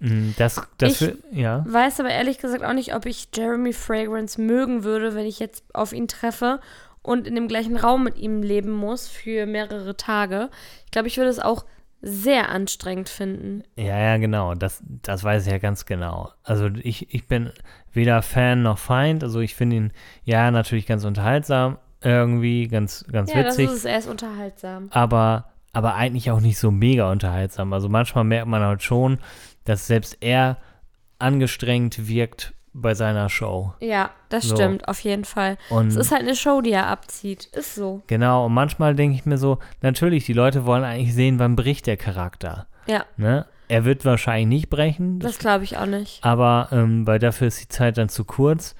[0.00, 3.72] mh, das, das, Ich- für, ja, Weiß aber ehrlich gesagt auch nicht, ob ich Jeremy
[3.72, 6.58] Fragrance mögen würde, wenn ich jetzt auf ihn treffe
[7.02, 10.50] und in dem gleichen Raum mit ihm leben muss für mehrere Tage.
[10.84, 11.64] Ich glaube, ich würde es auch
[12.00, 13.64] sehr anstrengend finden.
[13.76, 16.30] ja, ja, genau, das, das weiß ich ja ganz genau.
[16.44, 17.50] Also ich, ich bin
[17.92, 19.92] weder Fan noch Feind, also ich finde ihn,
[20.24, 23.70] ja, natürlich ganz unterhaltsam, irgendwie, ganz, ganz ja, das witzig.
[23.70, 23.84] ist es.
[23.84, 24.88] Er ist unterhaltsam.
[24.90, 27.72] aber, aber eigentlich auch nicht so mega unterhaltsam.
[27.72, 29.18] Also manchmal merkt man halt schon,
[29.64, 30.58] dass selbst er
[31.18, 33.72] angestrengt wirkt bei seiner Show.
[33.80, 34.54] Ja, das So.
[34.56, 35.56] stimmt, auf jeden Fall.
[35.70, 37.46] Und Es ist halt eine Show, die er abzieht.
[37.46, 38.02] Ist so.
[38.06, 41.86] genau, und manchmal denke ich mir so, natürlich, die Leute wollen eigentlich sehen, wann bricht
[41.86, 42.66] der Charakter.
[42.86, 43.46] Ja, Ne?
[43.70, 46.24] Er wird wahrscheinlich nicht brechen, das glaube ich auch nicht.
[46.24, 48.74] aber ähm, weil dafür ist die Zeit dann zu kurz.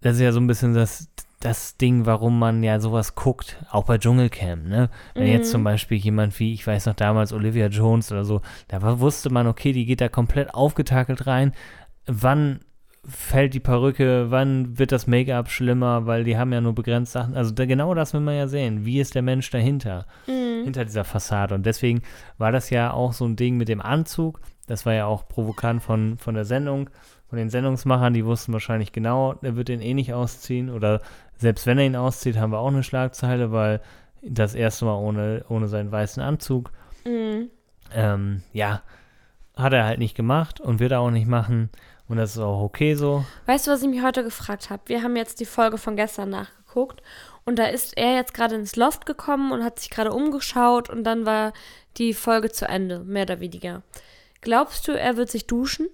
[0.00, 1.08] Das ist ja so ein bisschen das,
[1.40, 4.88] das Ding, warum man ja sowas guckt, auch bei Dschungelcamp, ne?
[5.14, 5.32] Wenn Mhm.
[5.32, 9.00] jetzt zum Beispiel jemand wie, ich weiß noch damals, Olivia Jones oder so, da war,
[9.00, 11.52] wusste man, okay, die geht da komplett aufgetakelt rein.
[12.06, 12.60] Wann
[13.06, 17.34] fällt die Perücke, wann wird das Make-up schlimmer, weil die haben ja nur begrenzt Sachen.
[17.34, 18.84] Also da, genau das will man ja sehen.
[18.84, 20.06] Wie ist der Mensch dahinter?
[20.26, 20.64] Mhm.
[20.64, 21.54] hinter dieser Fassade.
[21.54, 22.02] Und deswegen
[22.38, 24.40] war das ja auch so ein Ding mit dem Anzug.
[24.66, 26.90] Das war ja auch provokant von, von der Sendung,
[27.28, 28.14] von den Sendungsmachern.
[28.14, 30.70] Die wussten wahrscheinlich genau, er wird den eh nicht ausziehen.
[30.70, 31.00] Oder
[31.36, 33.80] selbst wenn er ihn auszieht, haben wir auch eine Schlagzeile, weil
[34.22, 36.70] das erste Mal ohne, ohne seinen weißen Anzug.
[37.04, 37.48] Mhm.
[37.92, 38.82] Ähm, ja,
[39.56, 41.70] hat er halt nicht gemacht und wird er auch nicht machen.
[42.10, 43.24] Und das ist auch okay so.
[43.46, 44.82] Weißt du, was ich mich heute gefragt habe?
[44.86, 47.02] Wir haben jetzt die Folge von gestern nachgeguckt
[47.44, 51.04] und da ist er jetzt gerade ins Loft gekommen und hat sich gerade umgeschaut und
[51.04, 51.52] dann war
[51.98, 53.84] die Folge zu Ende, mehr oder weniger.
[54.40, 55.86] Glaubst du, er wird sich duschen?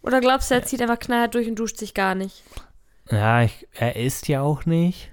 [0.00, 2.42] Oder glaubst du, er zieht einfach knallhart durch und duscht sich gar nicht?
[3.10, 5.12] Ja, ich, er isst ja auch nicht.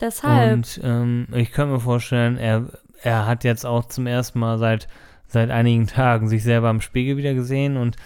[0.00, 0.54] Deshalb.
[0.54, 2.70] Und ähm, ich könnte mir vorstellen, er,
[3.02, 4.88] er hat jetzt auch zum ersten Mal seit,
[5.26, 7.96] seit einigen Tagen sich selber im Spiegel wieder gesehen und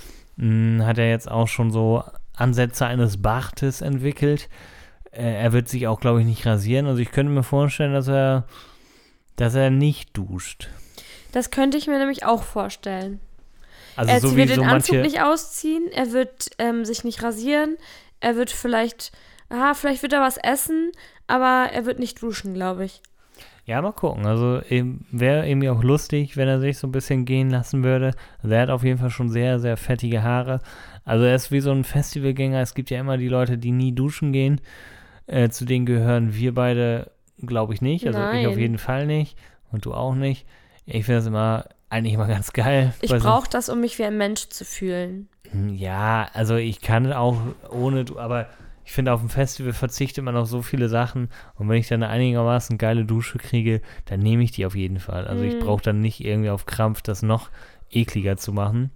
[0.40, 2.02] mh, hat er jetzt auch schon so
[2.34, 4.48] Ansätze eines Bartes entwickelt.
[5.12, 6.86] Äh, er wird sich auch, glaube ich, nicht rasieren.
[6.86, 8.46] Also ich könnte mir vorstellen, dass er,
[9.36, 10.68] dass er nicht duscht.
[11.32, 13.20] das könnte ich mir nämlich auch vorstellen.
[13.96, 15.10] Also er so wird so den Anzug manche.
[15.10, 17.76] nicht ausziehen, er wird ähm, sich nicht rasieren,
[18.20, 19.12] er wird vielleicht,
[19.50, 20.92] ah, vielleicht wird er was essen,
[21.26, 23.02] aber er wird nicht duschen, glaube ich.
[23.70, 24.26] Ja, mal gucken.
[24.26, 24.60] Also
[25.12, 28.10] wäre irgendwie auch lustig, wenn er sich so ein bisschen gehen lassen würde.
[28.42, 30.58] Also er hat auf jeden Fall schon sehr, sehr fettige Haare.
[31.04, 32.60] Also er ist wie so ein Festivalgänger.
[32.60, 34.60] Es gibt ja immer die Leute, die nie duschen gehen.
[35.28, 38.06] Äh, zu denen gehören wir beide, glaube ich, nicht.
[38.08, 38.58] Also ich auf Nein.
[38.58, 39.38] jeden Fall nicht.
[39.70, 40.46] Und du auch nicht.
[40.84, 42.92] Ich finde das immer eigentlich immer ganz geil.
[43.00, 45.28] Ich brauche das, um mich wie ein Mensch zu fühlen.
[45.52, 47.36] Hm, Ja, also ich kann auch
[47.70, 48.48] ohne, du- aber
[48.84, 51.28] ich finde, auf dem Festival verzichtet man auf so viele Sachen.
[51.54, 54.98] Und wenn ich dann eine einigermaßen geile Dusche kriege, dann nehme ich die auf jeden
[54.98, 55.26] Fall.
[55.28, 55.60] Also ich Mhm.
[55.60, 57.50] brauche dann nicht irgendwie auf Krampf das noch
[57.90, 58.90] ekliger zu machen.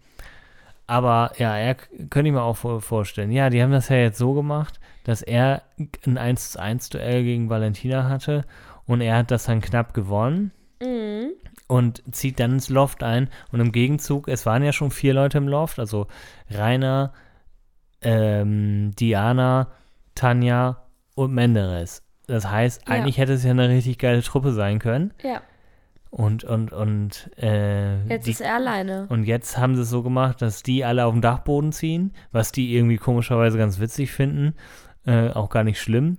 [0.86, 3.30] Aber ja, er könnte ich mir auch vor- vorstellen.
[3.32, 5.62] Ja, die haben das ja jetzt so gemacht, dass er
[6.06, 8.44] ein 1 zu 1 Duell gegen Valentina hatte
[8.86, 10.50] und er hat das dann knapp gewonnen
[10.82, 11.30] Mhm.
[11.68, 13.30] und zieht dann ins Loft ein.
[13.50, 16.06] Und im Gegenzug, es waren ja schon vier Leute im Loft, also
[16.50, 17.12] Rainer,
[18.04, 19.68] ähm, Diana,
[20.14, 20.82] Tanja
[21.14, 22.02] und Menderes.
[22.26, 22.94] Das heißt, Ja.
[22.94, 25.12] eigentlich hätte es ja eine richtig geile Truppe sein können.
[25.22, 25.42] Ja,
[26.10, 29.06] Und, und, und, äh, jetzt die, ist er alleine.
[29.08, 32.52] und jetzt haben sie es so gemacht, dass die alle auf den Dachboden ziehen, was
[32.52, 34.54] die irgendwie komischerweise ganz witzig finden.
[35.06, 36.18] Äh, auch gar nicht schlimm.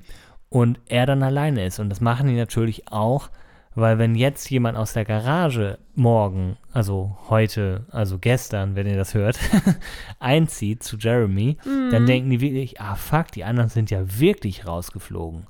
[0.50, 1.80] Und er dann alleine ist.
[1.80, 3.30] Und das machen die natürlich auch,
[3.76, 9.14] weil wenn jetzt jemand aus der Garage morgen, also heute, also gestern, wenn ihr das
[9.14, 9.38] hört,
[10.20, 11.90] einzieht zu Jeremy, Mhm.
[11.92, 15.48] dann denken die wirklich, ah fuck, die anderen sind ja wirklich rausgeflogen.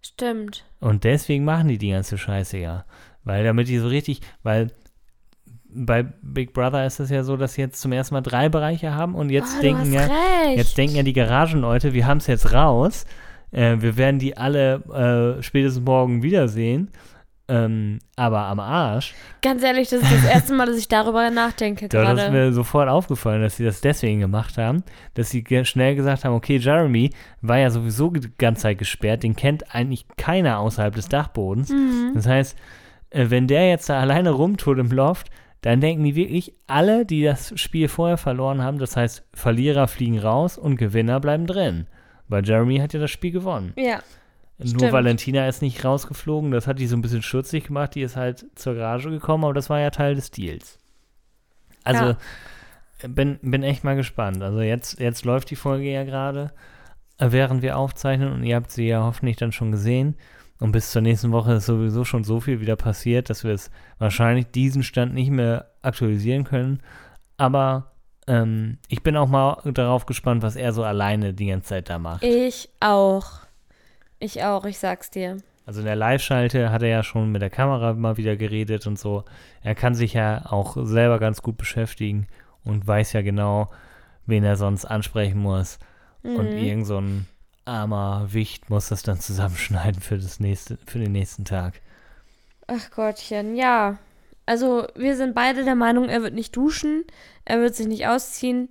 [0.00, 0.64] Stimmt.
[0.80, 2.84] Und deswegen machen die die ganze Scheiße ja.
[3.24, 4.70] Weil damit die so richtig, weil
[5.70, 8.94] bei Big Brother ist es ja so, dass sie jetzt zum ersten Mal drei Bereiche
[8.94, 10.56] haben und jetzt oh, denken ja, recht.
[10.56, 13.04] jetzt denken ja die Garagenleute, wir haben es jetzt raus,
[13.52, 16.90] äh, wir werden die alle äh, spätestens morgen wiedersehen,
[17.50, 19.14] ähm, aber am Arsch.
[19.40, 22.90] Ganz ehrlich, das ist das erste Mal, dass ich darüber nachdenke Da ist mir sofort
[22.90, 24.82] aufgefallen, dass sie das deswegen gemacht haben,
[25.14, 29.34] dass sie schnell gesagt haben, okay, Jeremy war ja sowieso die ganze Zeit gesperrt, den
[29.34, 31.70] kennt eigentlich keiner außerhalb des Dachbodens.
[31.70, 32.12] Mhm.
[32.14, 32.56] Das heißt,
[33.10, 35.30] äh, wenn der jetzt da alleine rumtut im Loft,
[35.62, 40.18] dann denken die wirklich alle, die das Spiel vorher verloren haben, das heißt, Verlierer fliegen
[40.18, 41.86] raus und Gewinner bleiben drin.
[42.28, 43.72] Weil Jeremy hat ja das Spiel gewonnen.
[43.76, 44.00] Ja,
[44.58, 44.92] Nur Stimmt.
[44.92, 48.44] Valentina ist nicht rausgeflogen, das hat die so ein bisschen schutzig gemacht, die ist halt
[48.56, 50.78] zur Garage gekommen, aber das war ja Teil des Deals.
[51.84, 53.08] Also, Ja.
[53.08, 54.42] bin, bin echt mal gespannt.
[54.42, 56.52] Also jetzt, jetzt läuft die Folge ja gerade,
[57.18, 60.16] äh, während wir aufzeichnen und ihr habt sie ja hoffentlich dann schon gesehen.
[60.60, 63.70] Und bis zur nächsten Woche ist sowieso schon so viel wieder passiert, dass wir es
[63.98, 66.80] wahrscheinlich diesen Stand nicht mehr aktualisieren können.
[67.36, 67.92] Aber
[68.28, 71.98] ähm, ich bin auch mal darauf gespannt, was er so alleine die ganze Zeit da
[71.98, 72.22] macht.
[72.22, 73.26] ich auch.
[74.20, 75.38] Ich auch, ich sag's dir.
[75.66, 78.98] Also in der Live-Schalte hat er ja schon mit der Kamera mal wieder geredet und
[78.98, 79.24] so.
[79.62, 82.26] Er kann sich ja auch selber ganz gut beschäftigen
[82.64, 83.70] und weiß ja genau,
[84.26, 85.78] wen er sonst ansprechen muss.
[86.22, 86.58] Und Mhm.
[86.58, 87.26] irgend so ein
[87.64, 91.80] armer Wicht muss das dann zusammenschneiden für, das nächste, für den nächsten Tag.
[92.66, 93.98] Ach Gottchen, ja.
[94.48, 97.04] Also, wir sind beide der Meinung, er wird nicht duschen,
[97.44, 98.68] er wird sich nicht ausziehen.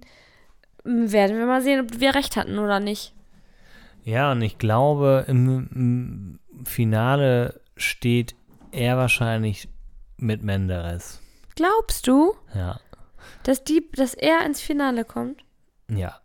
[0.83, 3.13] Werden wir mal sehen, ob wir recht hatten oder nicht.
[4.03, 8.35] Ja, und ich glaube, im, im Finale steht
[8.71, 9.67] er wahrscheinlich
[10.17, 11.19] mit Menderes.
[11.55, 12.79] Glaubst du, Ja,
[13.43, 15.43] dass, die, dass er ins Finale kommt?
[15.89, 16.19] ja.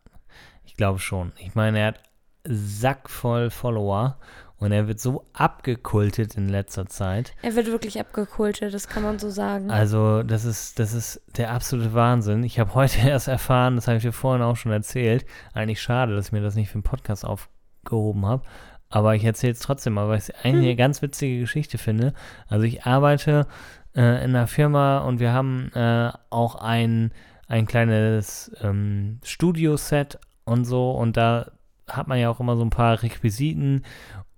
[0.65, 1.33] Ich glaube schon.
[1.39, 2.03] Ich meine, er hat
[2.45, 4.19] Sack voll Follower
[4.63, 7.35] und er wird so abgekultet in letzter Zeit.
[7.43, 9.73] Er wird wirklich abgekultet, das kann man so sagen.
[9.73, 12.45] Also, das ist, das ist der absolute Wahnsinn.
[12.45, 15.27] Ich habe heute erst erfahren, das habe ich dir vorhin auch schon erzählt.
[15.53, 18.45] Eigentlich schade, dass ich mir das nicht für den Podcast aufgehoben habe.
[18.89, 20.59] Aber ich erzähle es trotzdem mal, weil ich es Hm.
[20.59, 22.15] eine ganz witzige Geschichte finde.
[22.47, 23.49] Also, ich arbeite
[23.97, 27.11] äh, in einer Firma und wir haben äh, auch ein,
[27.49, 30.93] ein kleines ähm, Studio-Set und so.
[30.93, 31.51] Und da
[31.89, 33.83] hat man ja auch immer so ein paar Requisiten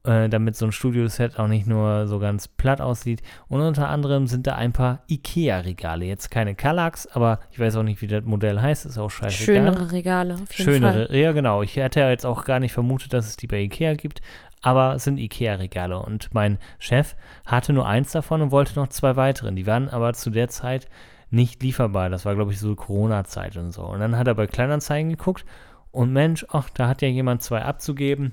[0.05, 3.23] äh, damit so ein Studioset auch nicht nur so ganz platt aussieht.
[3.49, 6.05] Und unter anderem sind da ein paar Ikea-Regale.
[6.05, 9.57] Jetzt keine Kallax, aber ich weiß auch nicht, wie das Modell heißt, ist auch scheißegal.
[9.57, 11.17] Schönere Regale, auf jeden Schönere, Fall.
[11.17, 11.63] ja genau.
[11.63, 14.21] Ich hätte ja jetzt auch gar nicht vermutet, dass es die bei Ikea gibt,
[14.63, 15.99] aber es sind Ikea-Regale.
[15.99, 19.53] Und mein Chef hatte nur eins davon und wollte noch zwei weitere.
[19.53, 20.89] Die waren aber zu der Zeit
[21.31, 22.11] nicht lieferbar.
[22.11, 23.83] Das war, glaube ich, so Corona-Zeit und so.
[23.83, 25.45] Und dann hat er bei Kleinanzeigen geguckt
[25.91, 28.33] und Mensch, ach, da hat ja jemand zwei abzugeben.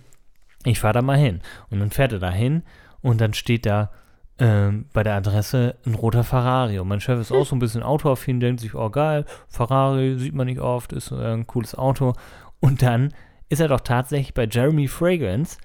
[0.66, 1.42] Ich fahre da mal hin.
[1.70, 2.64] Und dann fährt er da hin
[3.02, 3.92] und dann steht da
[4.38, 6.80] ähm, bei der Adresse ein roter Ferrari.
[6.80, 10.34] Und mein Chef ist auch so ein bisschen autoaffin, denkt sich, oh geil, Ferrari sieht
[10.36, 12.14] man nicht oft, ist äh, ein cooles Auto.
[12.60, 13.14] Und dann
[13.50, 15.58] ist er doch tatsächlich bei Jeremy Fragrance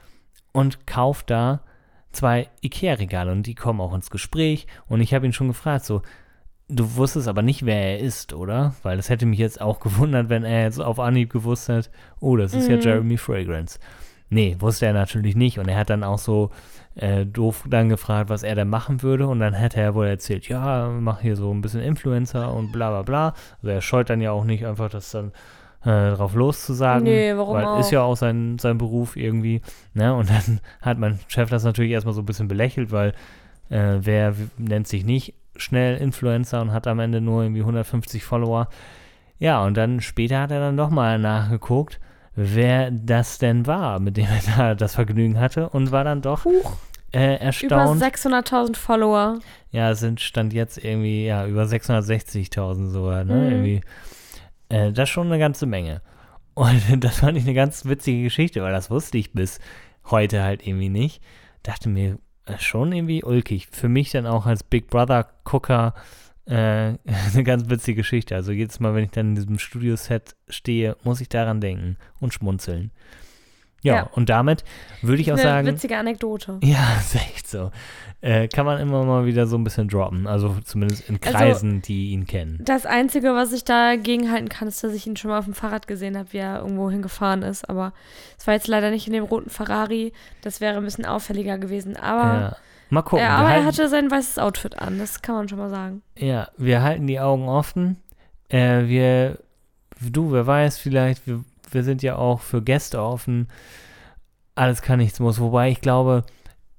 [0.53, 1.61] und kauft da
[2.13, 4.67] zwei Ikea-Regale und die kommen auch ins Gespräch.
[4.89, 6.03] Und ich habe ihn schon gefragt, so,
[6.69, 8.75] du wusstest aber nicht, wer er ist, oder?
[8.83, 11.91] Weil das hätte mich jetzt auch gewundert, wenn er jetzt auf Anhieb gewusst hat,
[12.21, 12.83] oh, das ist ja Mhm.
[12.83, 13.79] Jeremy Fragrance.
[14.29, 15.59] Nee, wusste er natürlich nicht.
[15.59, 16.51] Und er hat dann auch so
[16.97, 19.29] äh, doof dann gefragt, was er denn machen würde.
[19.29, 22.91] Und dann hat er wohl erzählt, ja, mach hier so ein bisschen Influencer und bla
[22.91, 23.35] bla bla.
[23.59, 25.33] Also er scheut dann ja auch nicht einfach das dann
[25.85, 27.05] äh, drauf loszusagen.
[27.05, 27.79] Nee, warum weil auch?
[27.79, 29.61] ist ja auch sein, sein Beruf irgendwie.
[29.95, 30.15] Ne?
[30.15, 33.13] Und dann hat mein Chef das natürlich erstmal so ein bisschen belächelt, weil
[33.69, 38.69] äh, wer nennt sich nicht schnell Influencer und hat am Ende nur irgendwie 150 Follower.
[39.39, 42.01] Ja, und dann später hat er dann doch mal nachgeguckt,
[42.37, 46.45] wer das denn war, mit dem er da das Vergnügen hatte und war dann doch
[46.45, 46.77] Huch,
[47.13, 48.03] äh, über erstaunt.
[48.03, 49.39] 600.000 Follower.
[49.73, 53.35] Ja, es sind Stand jetzt irgendwie, ja, über 660.000 sogar, ne?
[53.35, 53.51] Mhm.
[53.51, 53.81] Irgendwie.
[54.69, 56.03] Äh, das ist schon eine ganze Menge.
[56.55, 59.59] Und das fand ich eine ganz witzige Geschichte, weil das wusste ich bis
[60.05, 61.23] heute halt irgendwie nicht.
[61.63, 63.69] Dachte mir, äh, schon irgendwie ulkig.
[63.71, 65.95] Für mich dann auch als Big Brother-Gucker
[66.47, 66.53] äh,
[67.33, 68.35] eine ganz witzige Geschichte.
[68.35, 72.33] Also jedes Mal, wenn ich dann in diesem Studioset stehe, muss ich daran denken und
[72.35, 72.91] schmunzeln.
[73.83, 74.03] Ja, Ja.
[74.15, 74.65] und damit
[75.03, 75.67] würde ich auch Eine sagen.
[75.69, 76.59] witzige Anekdote.
[76.63, 77.71] Ja, ist echt so.
[78.23, 80.27] Äh, kann man immer mal wieder so ein bisschen droppen.
[80.27, 82.59] Also zumindest in Also- Kreisen, die ihn kennen.
[82.65, 85.55] Das Einzige, was ich dagegen halten kann, ist, dass ich ihn schon mal auf dem
[85.55, 87.69] Fahrrad gesehen habe, wie er irgendwo hingefahren ist.
[87.69, 87.93] Aber
[88.39, 90.13] es war jetzt leider nicht in dem roten Ferrari.
[90.43, 91.97] Das wäre ein bisschen auffälliger gewesen.
[91.97, 92.57] Aber, Ja.
[92.91, 93.25] Mal gucken.
[93.25, 94.99] ja, aber er hatte sein weißes Outfit an.
[94.99, 96.03] Das kann man schon mal sagen.
[96.17, 97.97] ja, wir halten die Augen offen.
[98.49, 99.39] Äh, wir,
[100.01, 103.49] du, wer weiß, vielleicht, wir, wir sind ja auch für Gäste offen.
[104.55, 105.41] Alles kann, nichts muss.
[105.41, 106.25] Wobei ich glaube,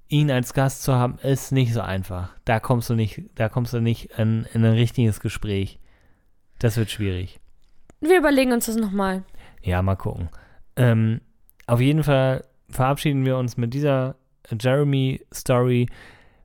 [0.08, 2.30] ihn als Gast zu haben, ist nicht so einfach.
[2.46, 5.80] Da kommst du nicht, da kommst du nicht in, in ein richtiges Gespräch.
[6.60, 7.40] Das wird schwierig.
[8.00, 9.24] Wir überlegen uns das nochmal.
[9.62, 10.30] Ja, mal gucken.
[10.76, 11.22] Ähm,
[11.66, 14.16] auf jeden Fall verabschieden wir uns mit dieser
[14.60, 15.88] Jeremy-Story.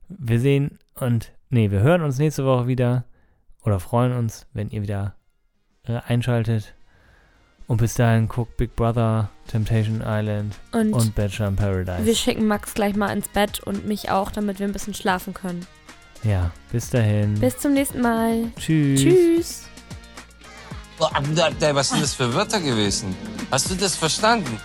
[0.09, 3.05] Wir sehen und, nee, wir hören uns nächste Woche wieder
[3.63, 5.15] oder freuen uns, wenn ihr wieder
[5.87, 6.73] äh, einschaltet.
[7.65, 12.05] Und bis dahin guckt Big Brother, Temptation Island Und, und Bachelor in Paradise.
[12.05, 15.33] wir schicken Max gleich mal ins Bett und mich auch, damit wir ein bisschen schlafen
[15.33, 15.65] können.
[16.23, 17.39] ja, bis dahin.
[17.39, 18.51] Bis zum nächsten Mal.
[18.57, 19.01] Tschüss.
[19.01, 19.69] Tschüss.
[20.97, 21.09] Boah,
[21.73, 23.15] Was sind das für Wörter gewesen?
[23.49, 24.59] Hast du das verstanden?